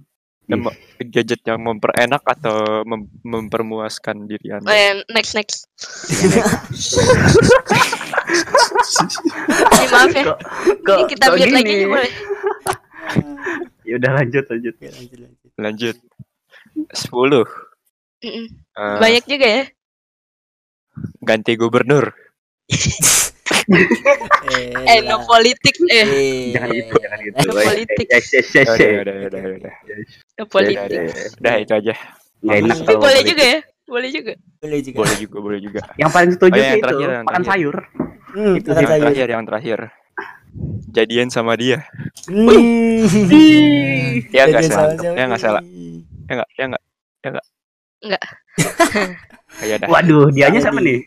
[1.00, 4.72] Gadget yang memperenak atau mem- mempermuaskan diri Oh, Anda?
[4.72, 5.64] ya, next next.
[9.72, 10.24] Ini maaf ya.
[10.28, 10.38] Kok,
[10.84, 12.12] kok, Ini kita mute lagi boleh.
[13.82, 14.76] Ya udah lanjut, lanjut.
[14.78, 15.50] Lanjut lanjut.
[15.58, 15.96] Lanjut.
[16.96, 17.12] 10.
[18.24, 18.46] Mm-mm.
[18.54, 19.64] Eh, Banyak juga ya.
[21.20, 22.14] ganti gubernur.
[23.72, 26.02] Eh, Eh, no politik eh.
[26.02, 27.36] Eh, Jangan gitu, jangan gitu.
[27.38, 28.06] Eh, politik.
[28.10, 29.76] Yes, yes, yes, Udah.
[30.36, 30.76] No politik.
[30.78, 31.28] Udah, udah.
[31.38, 31.94] Udah itu aja.
[32.42, 33.26] Nggak enak Tapi boleh politik.
[33.28, 33.60] juga ya.
[33.86, 34.34] Boleh juga.
[34.62, 34.98] boleh juga.
[34.98, 35.82] Boleh juga, boleh juga.
[35.96, 37.50] Yang paling setuju Oh, ya, itu terakhir, makan terakhir.
[37.52, 37.76] sayur.
[38.32, 39.02] Hmm, Itu Yang sayur.
[39.04, 39.80] terakhir, yang terakhir.
[40.92, 41.78] Jadian sama dia.
[44.32, 44.92] Ya nggak salah.
[44.96, 45.64] sama Ya nggak salah.
[46.26, 46.84] Ya nggak, ya nggak,
[47.22, 47.46] ya nggak.
[48.02, 48.24] Nggak.
[49.54, 49.88] Kayak dah.
[49.90, 51.00] Waduh, dianya siapa nih?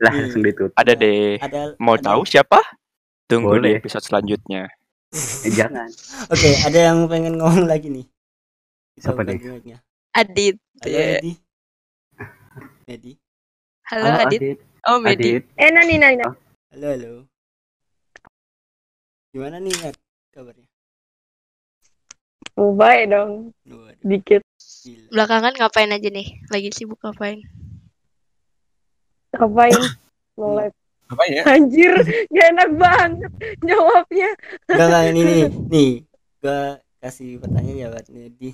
[0.00, 0.20] Lah, Iya.
[0.24, 0.72] langsung ditutup.
[0.74, 1.36] Ada deh.
[1.38, 2.58] Ada Mau ada- tahu siapa?
[3.24, 3.76] Tunggu Boleh.
[3.76, 4.66] di episode selanjutnya.
[5.44, 5.90] Eh, jangan.
[6.30, 8.06] Oke, ada yang pengen ngomong lagi nih.
[8.94, 9.74] Bisa Apa buka nih?
[10.12, 10.56] Adit.
[10.80, 11.18] Halo, Ya.
[11.18, 11.32] Edi.
[12.86, 13.12] Edi.
[13.84, 14.38] Halo Adit.
[14.38, 14.58] Adit.
[14.86, 15.18] Oh Medi.
[15.36, 15.42] Adit.
[15.54, 16.22] Eh, Nani, Nani.
[16.70, 17.12] Halo, halo.
[19.30, 19.96] Gimana nih, Ed?
[20.30, 20.66] Kabarnya?
[22.54, 23.50] Oh, baik dong.
[23.64, 24.42] Waduh, Dikit.
[24.82, 25.06] gila.
[25.10, 26.38] Belakangan ngapain aja nih?
[26.48, 27.42] Lagi sibuk ngapain?
[29.34, 29.74] Ngapain?
[30.40, 30.68] Mulai.
[31.10, 31.42] Apa ya?
[31.42, 31.90] Anjir,
[32.30, 33.30] gak enak banget
[33.66, 34.30] jawabnya.
[34.70, 35.42] Enggak, enggak, ini nih.
[35.74, 35.90] Nih,
[36.38, 36.60] gua
[37.02, 38.50] kasih pertanyaan ya buat Edi.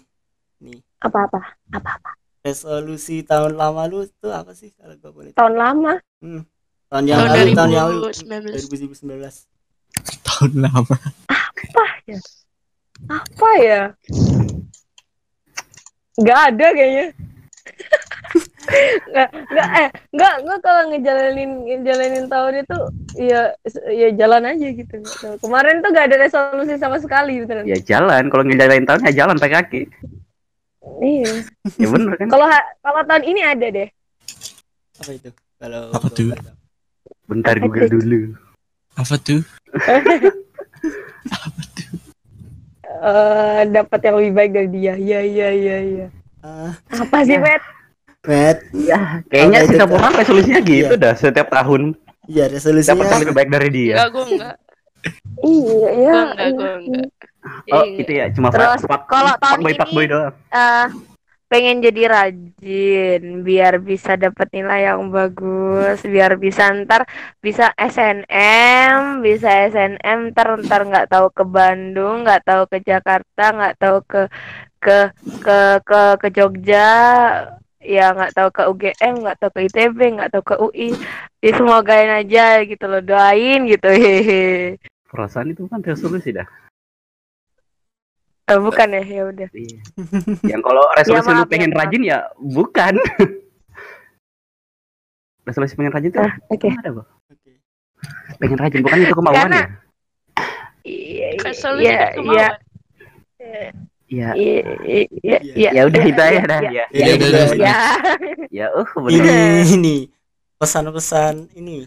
[0.64, 1.40] Nih, Apa-apa?
[1.72, 2.16] Apa-apa?
[2.46, 5.38] resolusi tahun lama lu itu apa sih kalau gua boleh tahu?
[5.42, 5.92] Tahun lama.
[6.86, 7.98] Tahun yang Tahun lalu, tahun yang lalu.
[8.14, 9.04] 2019.
[9.04, 9.50] 2019.
[10.22, 10.96] Tahun lama.
[13.10, 13.82] Apa ya?
[16.16, 17.06] Gak ada kayaknya.
[19.06, 22.78] Nggak, nggak, eh, nggak, nggak kalau ngejalanin, ngejalanin tahun itu,
[23.16, 23.40] ya,
[23.90, 24.96] ya jalan aja gitu.
[25.40, 27.64] Kemarin tuh gak ada resolusi sama sekali, beneran.
[27.64, 29.82] Ya jalan, kalau ngejalanin tahun ya jalan pakai kaki.
[31.02, 31.32] Iya.
[31.78, 32.28] Ya bener kan?
[32.30, 32.46] Kalau
[32.82, 33.88] kalau tahun ini ada deh.
[35.02, 35.30] Apa itu?
[35.58, 36.28] Kalau Apa gua tuh?
[37.26, 38.20] Bentar Google dulu.
[38.94, 39.40] Apa tuh?
[42.96, 44.94] Eh, dapat yang lebih baik dari dia.
[44.96, 46.06] Iya, iya, iya, iya.
[46.40, 47.44] Ah, Apa sih, Ya.
[47.44, 47.62] Pet?
[48.72, 49.96] Ya, kayaknya Apa itu, setiap Kak?
[49.96, 51.00] orang resolusinya gitu Iya.
[51.00, 51.82] dah setiap tahun
[52.26, 53.16] Iya, dapat yang resolusinya.
[53.22, 53.94] lebih baik dari dia.
[53.94, 54.54] Enggak, gue enggak.
[55.38, 56.10] Iya, iya.
[56.10, 57.08] Gue enggak, gue enggak.
[57.68, 57.96] Oh, Iya.
[57.96, 60.34] itu ya cuma Terus, pak kalau tahun boy ini- boy doang.
[60.50, 60.86] eh
[61.46, 67.06] pengen jadi rajin biar bisa dapat nilai yang bagus biar bisa ntar
[67.38, 73.78] bisa SNM bisa SNM ntar ntar nggak tahu ke Bandung nggak tahu ke Jakarta nggak
[73.78, 74.22] tahu ke
[74.76, 74.98] ke
[75.38, 76.90] ke ke ke Jogja
[77.78, 80.88] ya nggak tahu ke UGM nggak tahu ke ITB nggak tahu ke UI
[81.38, 86.44] ya semogain aja gitu loh doain gitu hehe Perasaan itu kan resolusi dah.
[88.46, 89.80] Eh, bukan ya ya udah Iya.
[90.44, 92.94] Yang kalau resolusi Ya, lu pengen ya, rajin ya bukan.
[95.46, 97.08] resolusi pengen rajin tuh Ah, oke ada, Bang.
[97.30, 97.50] Oke.
[98.38, 99.66] Pengen rajin bukan itu kemauan Karena- ya?
[100.86, 102.48] iya iya iya
[104.06, 104.36] kemauan.
[104.36, 104.38] Iya.
[104.38, 106.60] iya iya iya iya Ya udah itu aja dah.
[106.62, 106.70] iya.
[106.70, 106.84] Ya.
[106.94, 107.74] Ya, Ya, udah, ya
[108.50, 109.66] Ya, uh Ini bener.
[109.66, 109.96] ini
[110.56, 111.84] pesan-pesan ini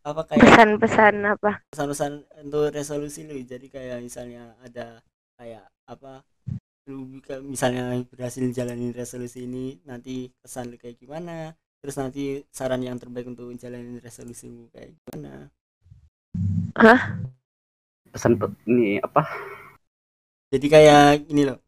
[0.00, 2.12] apa kayak pesan-pesan apa pesan-pesan
[2.48, 5.04] untuk resolusi lu jadi kayak misalnya ada
[5.36, 6.24] kayak apa
[6.88, 11.52] lu misalnya berhasil jalanin resolusi ini nanti kesan lu kayak gimana
[11.84, 15.48] terus nanti saran yang terbaik untuk jalanin resolusimu kayak gimana
[18.10, 19.22] Pesan pe- ini apa?
[20.50, 21.62] Jadi kayak ini loh.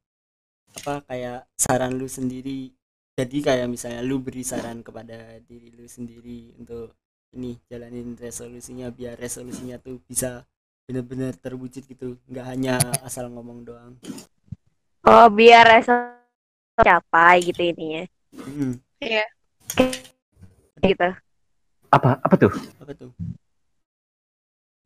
[0.74, 2.74] Apa kayak saran lu sendiri.
[3.14, 6.96] Jadi kayak misalnya lu beri saran kepada diri lu sendiri untuk
[7.36, 10.42] ini jalanin resolusinya biar resolusinya tuh bisa
[10.88, 12.18] benar-benar terwujud gitu.
[12.26, 12.74] Nggak hanya
[13.06, 13.94] asal ngomong doang.
[15.06, 16.18] Oh biar resolusi
[16.82, 18.04] capai gitu ininya.
[18.32, 19.26] Mm, Iya.
[20.82, 21.08] gitu.
[21.92, 22.50] Apa apa tuh?
[22.80, 23.12] apa tuh?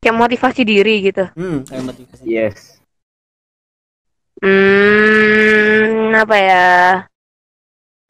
[0.03, 1.24] Kayak motivasi diri gitu.
[1.32, 2.22] Hmm kayak motivasi.
[2.26, 2.82] Yes.
[4.43, 6.64] Hmm apa ya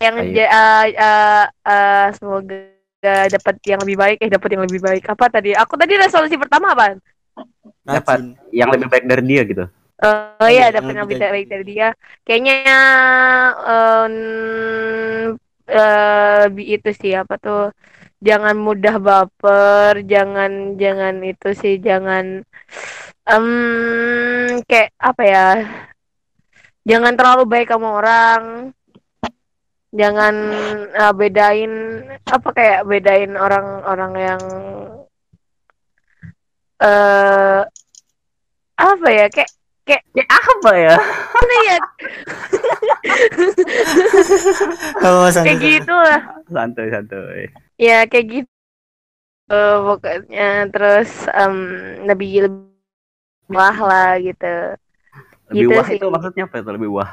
[0.01, 0.33] yang Ayo.
[0.37, 2.57] ja- eh, eh, eh, semoga
[3.07, 6.74] dapat yang lebih baik eh dapat yang lebih baik apa tadi aku tadi resolusi pertama
[6.74, 6.97] apa
[7.87, 8.18] Dapat.
[8.51, 9.64] Yang lebih baik dari dia gitu.
[10.05, 11.89] Oh iya, Ada dapet yang lebih dari baik dari dia.
[12.27, 12.57] Kayaknya
[15.72, 17.61] eh, lebih itu sih apa tuh?
[18.27, 20.51] Jangan mudah baper, jangan
[20.83, 22.24] jangan itu sih, jangan
[23.29, 23.47] em
[24.68, 25.45] kayak apa ya?
[26.87, 28.43] Jangan terlalu baik sama orang.
[29.91, 30.34] Jangan
[30.93, 31.72] eh, bedain
[32.24, 34.43] apa kayak bedain orang-orang yang
[36.76, 37.61] eh
[38.76, 39.51] apa ya kayak
[39.87, 40.95] Kayak apa ya?
[41.30, 41.78] mana ya
[45.07, 45.74] Oh, santai, kayak santai.
[45.78, 46.20] gitu lah
[46.51, 47.43] Santuy santuy.
[47.78, 48.51] ya kayak gitu
[49.47, 51.55] Eh, pokoknya terus em,
[52.03, 52.66] lebih lebih
[53.78, 54.74] lah gitu
[55.53, 55.97] Lebih Gitu wah sih.
[55.99, 57.11] itu maksudnya apa itu lebih wah?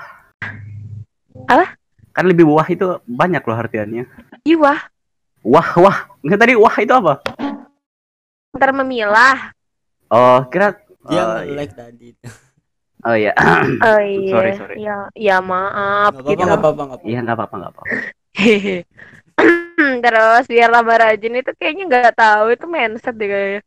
[1.50, 1.66] Apa?
[2.14, 4.06] Kan lebih wah itu banyak loh artiannya.
[4.46, 4.80] Ih, wah
[5.44, 5.98] Wah wah.
[6.24, 7.14] Nggak tadi wah itu apa?
[8.54, 9.50] ntar memilah
[10.08, 10.78] Oh kira.
[11.10, 11.52] Dia oh, iya.
[11.52, 12.28] nge-like tadi itu.
[13.04, 13.34] Oh iya.
[13.82, 14.76] oh iya Sorry, sorry.
[14.80, 17.10] ya ya maaf apa-apa, gitu nggak apa-apa, nggak apa-apa.
[17.10, 17.94] Iya nggak apa-apa nggak apa-apa.
[20.06, 23.62] terus biar lama rajin itu kayaknya nggak tahu itu mindset deh kayaknya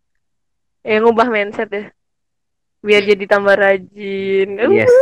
[0.86, 1.84] yang ngubah mindset ya
[2.86, 4.94] biar jadi tambah rajin Yes.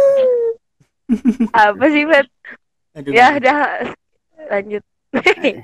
[1.53, 2.33] apa sih Bet?
[3.13, 3.85] Ya udah
[4.49, 4.83] lanjut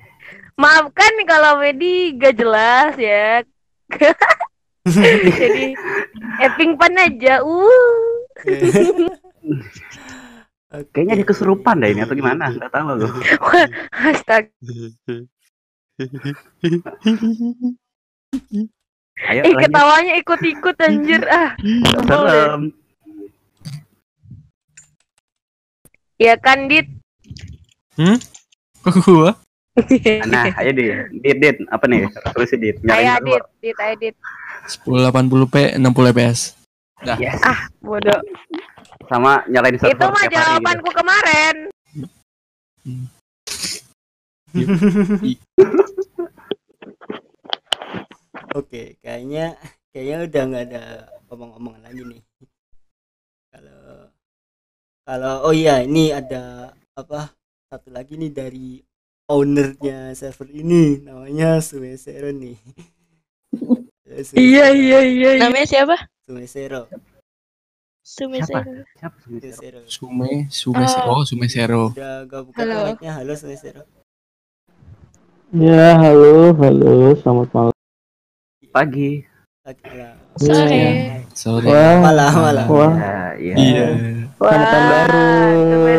[0.60, 3.40] maafkan nih kalau Medi gak jelas ya
[4.84, 5.72] jadi
[6.44, 8.04] epping pan aja uh.
[10.70, 12.54] Kayaknya dia kesurupan dah ini atau gimana?
[12.54, 13.10] Nggak tahu aku.
[13.90, 14.54] astaga
[19.20, 19.60] Ayo eh lanjut.
[19.68, 22.00] ketawanya ikut-ikut anjir ah deh.
[22.08, 22.62] Serem.
[26.16, 26.88] ya kan dit
[28.80, 29.32] Kok gua?
[30.28, 30.88] Nah, ayo dit,
[31.20, 32.04] dit, dit, apa nih?
[32.04, 32.76] Resolusi dit.
[32.80, 34.16] ayo Nyalain dit dit ayo dit
[34.84, 36.40] 1080p 60 fps.
[37.00, 37.16] server.
[37.16, 37.40] Yes.
[37.80, 38.20] bodoh
[39.08, 40.36] Sama nyalain server itu mah hari gitu.
[40.36, 41.56] jawabanku kemarin
[48.50, 49.54] Oke, kayaknya
[49.94, 50.84] kayaknya udah nggak ada
[51.30, 52.22] omong-omongan lagi nih.
[53.50, 54.10] Kalau
[55.06, 57.30] kalau oh iya ini ada apa
[57.70, 58.82] satu lagi nih dari
[59.30, 62.58] ownernya server ini namanya Suesero nih.
[64.34, 65.46] iya iya iya iya.
[65.46, 65.96] Namanya siapa?
[66.26, 66.90] Suesero.
[68.02, 68.82] Sumesero.
[68.98, 69.16] Siapa?
[69.22, 69.80] Suesero.
[69.86, 71.94] Sume, Sume, oh Sume Zero.
[71.94, 72.98] Udah gak buka Halo.
[72.98, 73.86] Halo Suesero.
[75.54, 77.69] Ya, halo, halo, selamat malam.
[78.70, 79.26] Pagi.
[81.34, 81.66] Sore.
[81.66, 82.66] Wah, Malam, malam.
[82.70, 83.54] wah, Ya, iya.
[83.54, 83.86] Iya.
[84.40, 85.22] Wah, tahun baru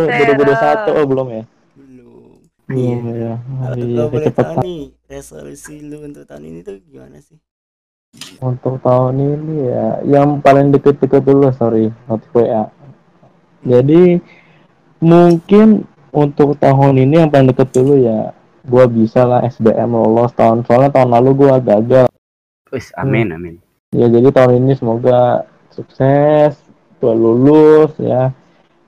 [0.07, 0.34] Sumesero.
[0.39, 1.43] 2021, oh belum ya?
[1.78, 2.32] Belum.
[2.67, 3.34] Belum ya.
[3.39, 7.38] Kalau Iya, gua boleh tahu nih resolusi lu untuk tahun ini tuh gimana sih?
[8.43, 12.67] Untuk tahun ini ya, yang paling deket-deket dulu, sorry, notif WA.
[13.63, 14.19] Jadi,
[14.99, 18.36] mungkin untuk tahun ini yang paling deket dulu ya,
[18.67, 22.11] gua bisa lah SBM lolos tahun, soalnya tahun lalu gua gagal.
[22.72, 23.55] Wis, amin, amin.
[23.91, 25.43] Ya, jadi tahun ini semoga
[25.76, 26.55] sukses,
[27.03, 28.32] gua lulus ya.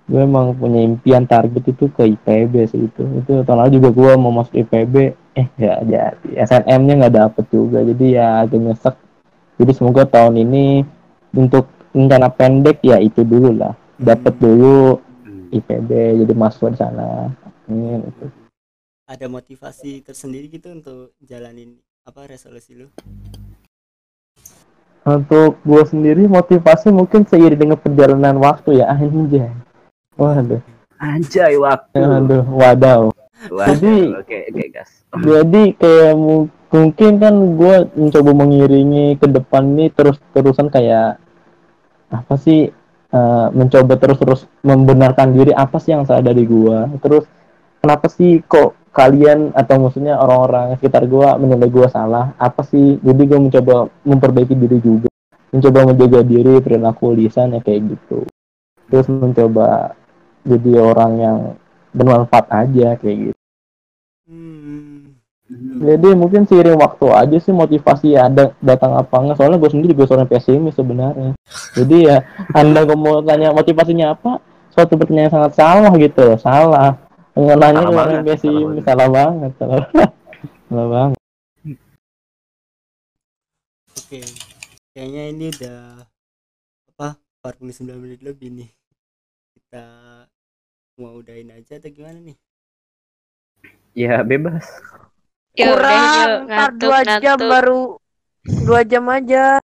[0.08, 3.04] Gue emang punya impian target itu ke IPB sih itu.
[3.24, 4.96] Itu tahun lalu juga gua mau masuk IPB,
[5.36, 8.96] eh ya jadi SNM-nya nggak dapet juga, jadi ya agak nyesek.
[9.60, 10.84] Jadi semoga tahun ini
[11.36, 15.48] untuk rencana pendek ya itu dulu lah, dapet dulu Hmm.
[15.56, 17.32] IPB, jadi masuk di sana.
[17.72, 18.28] Amin, itu.
[19.08, 22.92] Ada motivasi tersendiri gitu untuk jalanin apa resolusi lu?
[25.04, 29.52] Untuk gue sendiri motivasi mungkin seiring dengan perjalanan waktu ya anjay.
[30.16, 30.64] Waduh,
[30.96, 32.00] Anjay waktu.
[32.00, 33.12] aduh, wadaw.
[33.52, 35.04] Wah, Jadi- oke, oke, gas.
[35.12, 41.20] Jadi kayak mu- mungkin kan gue mencoba mengiringi ke depan ini terus-terusan kayak
[42.08, 42.72] apa sih
[43.14, 46.78] eh, mencoba terus-terus membenarkan diri apa sih yang salah dari gue.
[46.98, 47.28] Terus
[47.78, 52.38] kenapa sih kok kalian atau maksudnya orang-orang sekitar gue menilai gue salah?
[52.38, 53.02] Apa sih?
[53.02, 55.10] Jadi gue mencoba memperbaiki diri juga,
[55.50, 58.30] mencoba menjaga diri perilaku lisan ya kayak gitu.
[58.88, 59.98] Terus mencoba
[60.46, 61.38] jadi orang yang
[61.90, 63.42] bermanfaat aja kayak gitu.
[64.30, 65.18] Hmm.
[65.84, 70.14] Jadi mungkin seiring waktu aja sih motivasi ada datang apa enggak soalnya gue sendiri juga
[70.14, 71.34] seorang pesimis sebenarnya.
[71.74, 72.22] Jadi ya
[72.60, 74.40] anda mau tanya motivasinya apa
[74.74, 76.98] suatu pertanyaan yang sangat salah gitu Salah
[77.34, 79.82] ke orang banget, pesimis salah salah banget salah,
[80.70, 81.20] salah banget.
[83.98, 84.22] Oke.
[84.94, 85.80] Kayaknya ini udah
[86.94, 87.08] apa
[87.42, 88.70] 49 menit lebih nih.
[89.58, 89.84] Kita
[91.02, 92.38] mau udahin aja atau gimana nih?
[93.98, 94.70] Ya, bebas.
[95.58, 97.50] Yuk, kurang ntar dua jam ngantuk.
[97.50, 97.82] baru
[98.66, 99.62] dua jam aja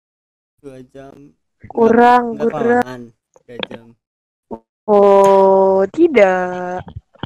[0.63, 1.35] Dua jam.
[1.67, 3.11] kurang kurang
[3.43, 3.85] udah jam
[4.83, 6.83] Oh, tidak.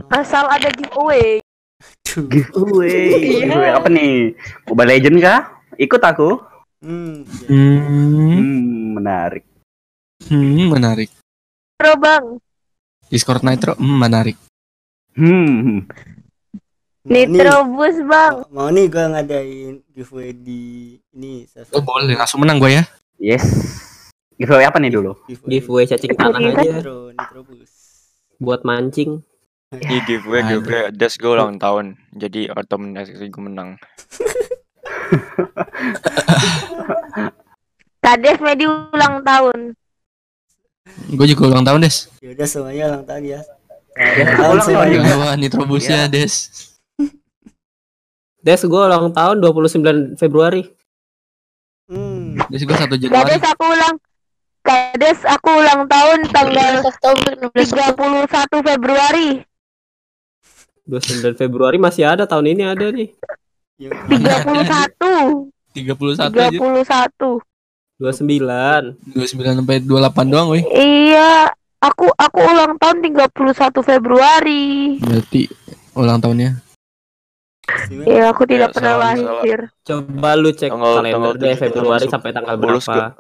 [0.08, 1.42] Asal ada giveaway.
[2.08, 2.98] Giveaway.
[3.14, 3.40] Iya.
[3.44, 4.34] Giveaway apa nih?
[4.66, 5.40] Mobile Legend kah?
[5.76, 6.30] Ikut aku.
[6.78, 7.50] Hmm, iya.
[7.50, 8.62] Hmm, Hmm,
[8.96, 9.44] menarik.
[10.24, 11.10] hmm, menarik.
[11.76, 12.26] Bro, Bang.
[13.08, 14.38] Discord Nitro, hmm, menarik.
[15.14, 15.86] Hmm.
[17.04, 18.44] Nitro Bus, Bang.
[18.52, 20.62] mau nih gue ngadain giveaway di
[21.10, 22.84] ini Oh boleh, langsung menang gue ya.
[23.18, 23.46] Yes.
[24.36, 25.16] Giveaway apa nih dulu?
[25.42, 27.72] Giveaway cacing tanah Giveaway aja Nitro, Nitro Bus.
[28.38, 29.24] buat mancing.
[29.68, 30.50] Ih giveaway Ada.
[30.56, 33.76] giveaway Des gue ulang tahun jadi otomatis gue menang
[38.00, 39.76] Kades Medi ulang tahun.
[41.12, 42.08] Gue juga ulang tahun, Des.
[42.24, 43.40] Ya udah semuanya ulang tahun ya.
[43.98, 44.94] Ya, Ulang tahun semuanya.
[44.96, 45.14] juga.
[45.20, 46.34] Wah, nitrobusnya, Des.
[48.40, 50.64] Des gue ulang tahun 29 Februari.
[51.92, 52.40] Hmm.
[52.48, 53.12] Des gue 1 Januari.
[53.12, 53.96] Kades aku ulang.
[54.64, 59.30] Kades aku ulang tahun tanggal 16 Oktober 16 Oktober 31 Februari.
[60.88, 63.12] 29 Februari masih ada tahun ini ada nih.
[63.78, 65.52] Ya, 31.
[65.76, 66.48] 31 aja.
[66.50, 67.44] 31.
[68.00, 68.96] 29.
[69.12, 70.64] 29 sampai 28 doang, woi.
[70.66, 73.36] Iya, aku aku ulang tahun 31
[73.82, 74.98] Februari.
[74.98, 75.50] Berarti
[75.94, 76.64] ulang tahunnya.
[78.00, 79.34] Iya, aku tidak Ya, pernah salah, salah.
[79.36, 79.60] lahir.
[79.84, 82.14] Coba lu cek Tanggal- kalender tanggal deh Februari masuk.
[82.16, 83.12] sampai tanggal Bolos berapa.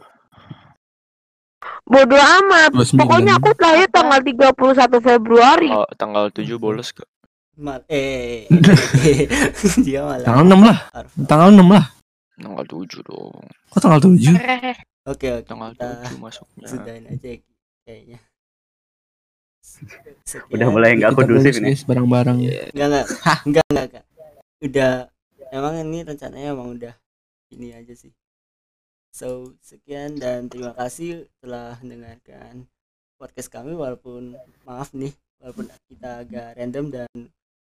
[1.83, 2.69] Bodoh amat.
[2.71, 2.95] 29.
[2.97, 5.69] Pokoknya aku lahir tanggal 31 Februari.
[5.69, 7.03] oh, tanggal 7 bolos ke
[7.57, 8.45] Mal eh
[9.85, 10.79] dia malah Tanggal 6 lah.
[10.93, 11.17] Arfa.
[11.25, 11.85] Tanggal 6 lah.
[12.37, 13.33] tanggal 7 dong
[13.73, 14.13] Kok tanggal 7?
[15.09, 17.29] Oke oke tanggal kita 7 masuknya sudahin aja
[17.83, 18.19] kayaknya.
[20.29, 20.53] Sekian.
[20.53, 21.75] Udah mulai nggak Kita kondusif nih.
[21.75, 22.37] guys, bareng-bareng.
[22.39, 23.05] Enggak enggak
[23.45, 24.05] enggak enggak enggak.
[24.57, 24.91] Udah
[25.49, 26.93] emang ini rencananya emang udah
[27.51, 28.13] ini aja sih.
[29.11, 32.69] So sekian dan terima kasih telah mendengarkan
[33.17, 35.09] podcast kami walaupun maaf nih
[35.41, 37.09] walaupun kita agak random dan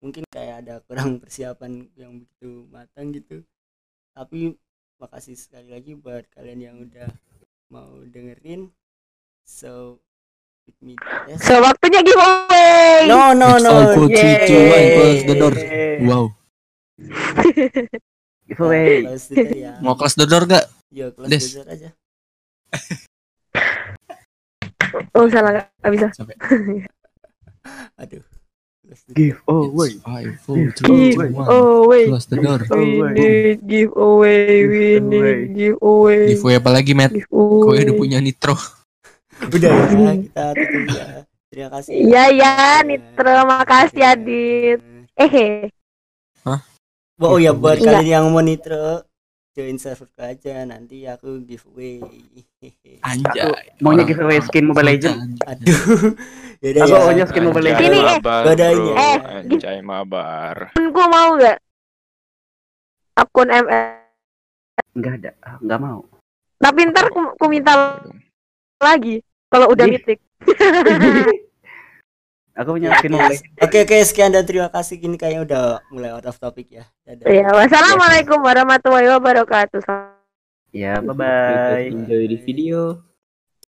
[0.03, 3.43] mungkin kayak ada kurang persiapan yang begitu matang gitu.
[4.15, 4.55] Tapi
[4.99, 7.09] makasih sekali lagi buat kalian yang udah
[7.69, 8.71] mau dengerin.
[9.45, 9.99] So
[10.65, 10.93] with me.
[11.37, 13.05] So, waktunya giveaway.
[13.05, 13.71] No no Next no.
[13.71, 15.53] time, four, three, two, one, close the door.
[16.05, 16.25] Wow.
[18.49, 19.07] Giveaway.
[19.07, 19.73] Close the door ya.
[19.79, 20.65] Mau close the door gak?
[20.91, 21.39] Yo, close Des.
[21.39, 21.89] the door aja.
[25.15, 25.71] Oh, salah.
[25.81, 26.07] Gak bisa.
[28.01, 28.23] Aduh.
[28.85, 29.15] Door.
[29.17, 29.91] Giveaway.
[30.01, 31.47] Five, four, three, two, one.
[31.49, 32.03] Giveaway.
[32.09, 32.59] Close the door.
[32.69, 34.47] We need giveaway.
[34.65, 36.21] We need giveaway.
[36.33, 37.11] Giveaway apa lagi, Matt?
[37.27, 37.83] Kau Giveaway.
[37.85, 38.55] udah punya nitro.
[39.35, 41.05] Udah ya, kita tutup ya.
[41.51, 41.91] Terima kasih.
[41.91, 42.53] Iya, ya,
[42.87, 43.35] Nitro.
[43.43, 44.79] Makasih, Adit.
[45.19, 45.67] Eh,
[47.15, 48.03] Oh ya buat Iya.
[48.03, 49.07] kalian yang mau nitro
[49.55, 52.03] join server aja nanti aku giveaway.
[52.99, 53.47] Anjay.
[53.79, 55.39] Maunya Orang- giveaway skin Mobile Legend.
[55.47, 55.79] Aduh.
[56.63, 56.99] Yaudah Aku ya.
[56.99, 57.87] maunya skin Mobile Anjay, Legends.
[57.87, 59.17] Ini, eh, mabar godain bro ya.
[59.39, 61.57] anjay mabar temenku mau gak?
[63.15, 63.83] Akun ML.
[64.91, 65.31] Enggak ada.
[65.39, 65.99] Ah, Enggak mau.
[66.59, 67.71] Tapi ntar ku, ku minta
[68.77, 69.23] lagi.
[69.47, 70.19] Kalau udah mitik.
[72.55, 73.59] Aku punya Mobile Legend.
[73.59, 76.87] Oke oke sekian dan terima kasih ini kayaknya udah mulai out of topic ya.
[77.03, 77.27] Dadah.
[77.27, 79.83] Ya, wassalamualaikum warahmatullahi wabarakatuh.
[80.71, 81.91] Ya, bye bye.
[81.91, 83.04] Enjoy di video.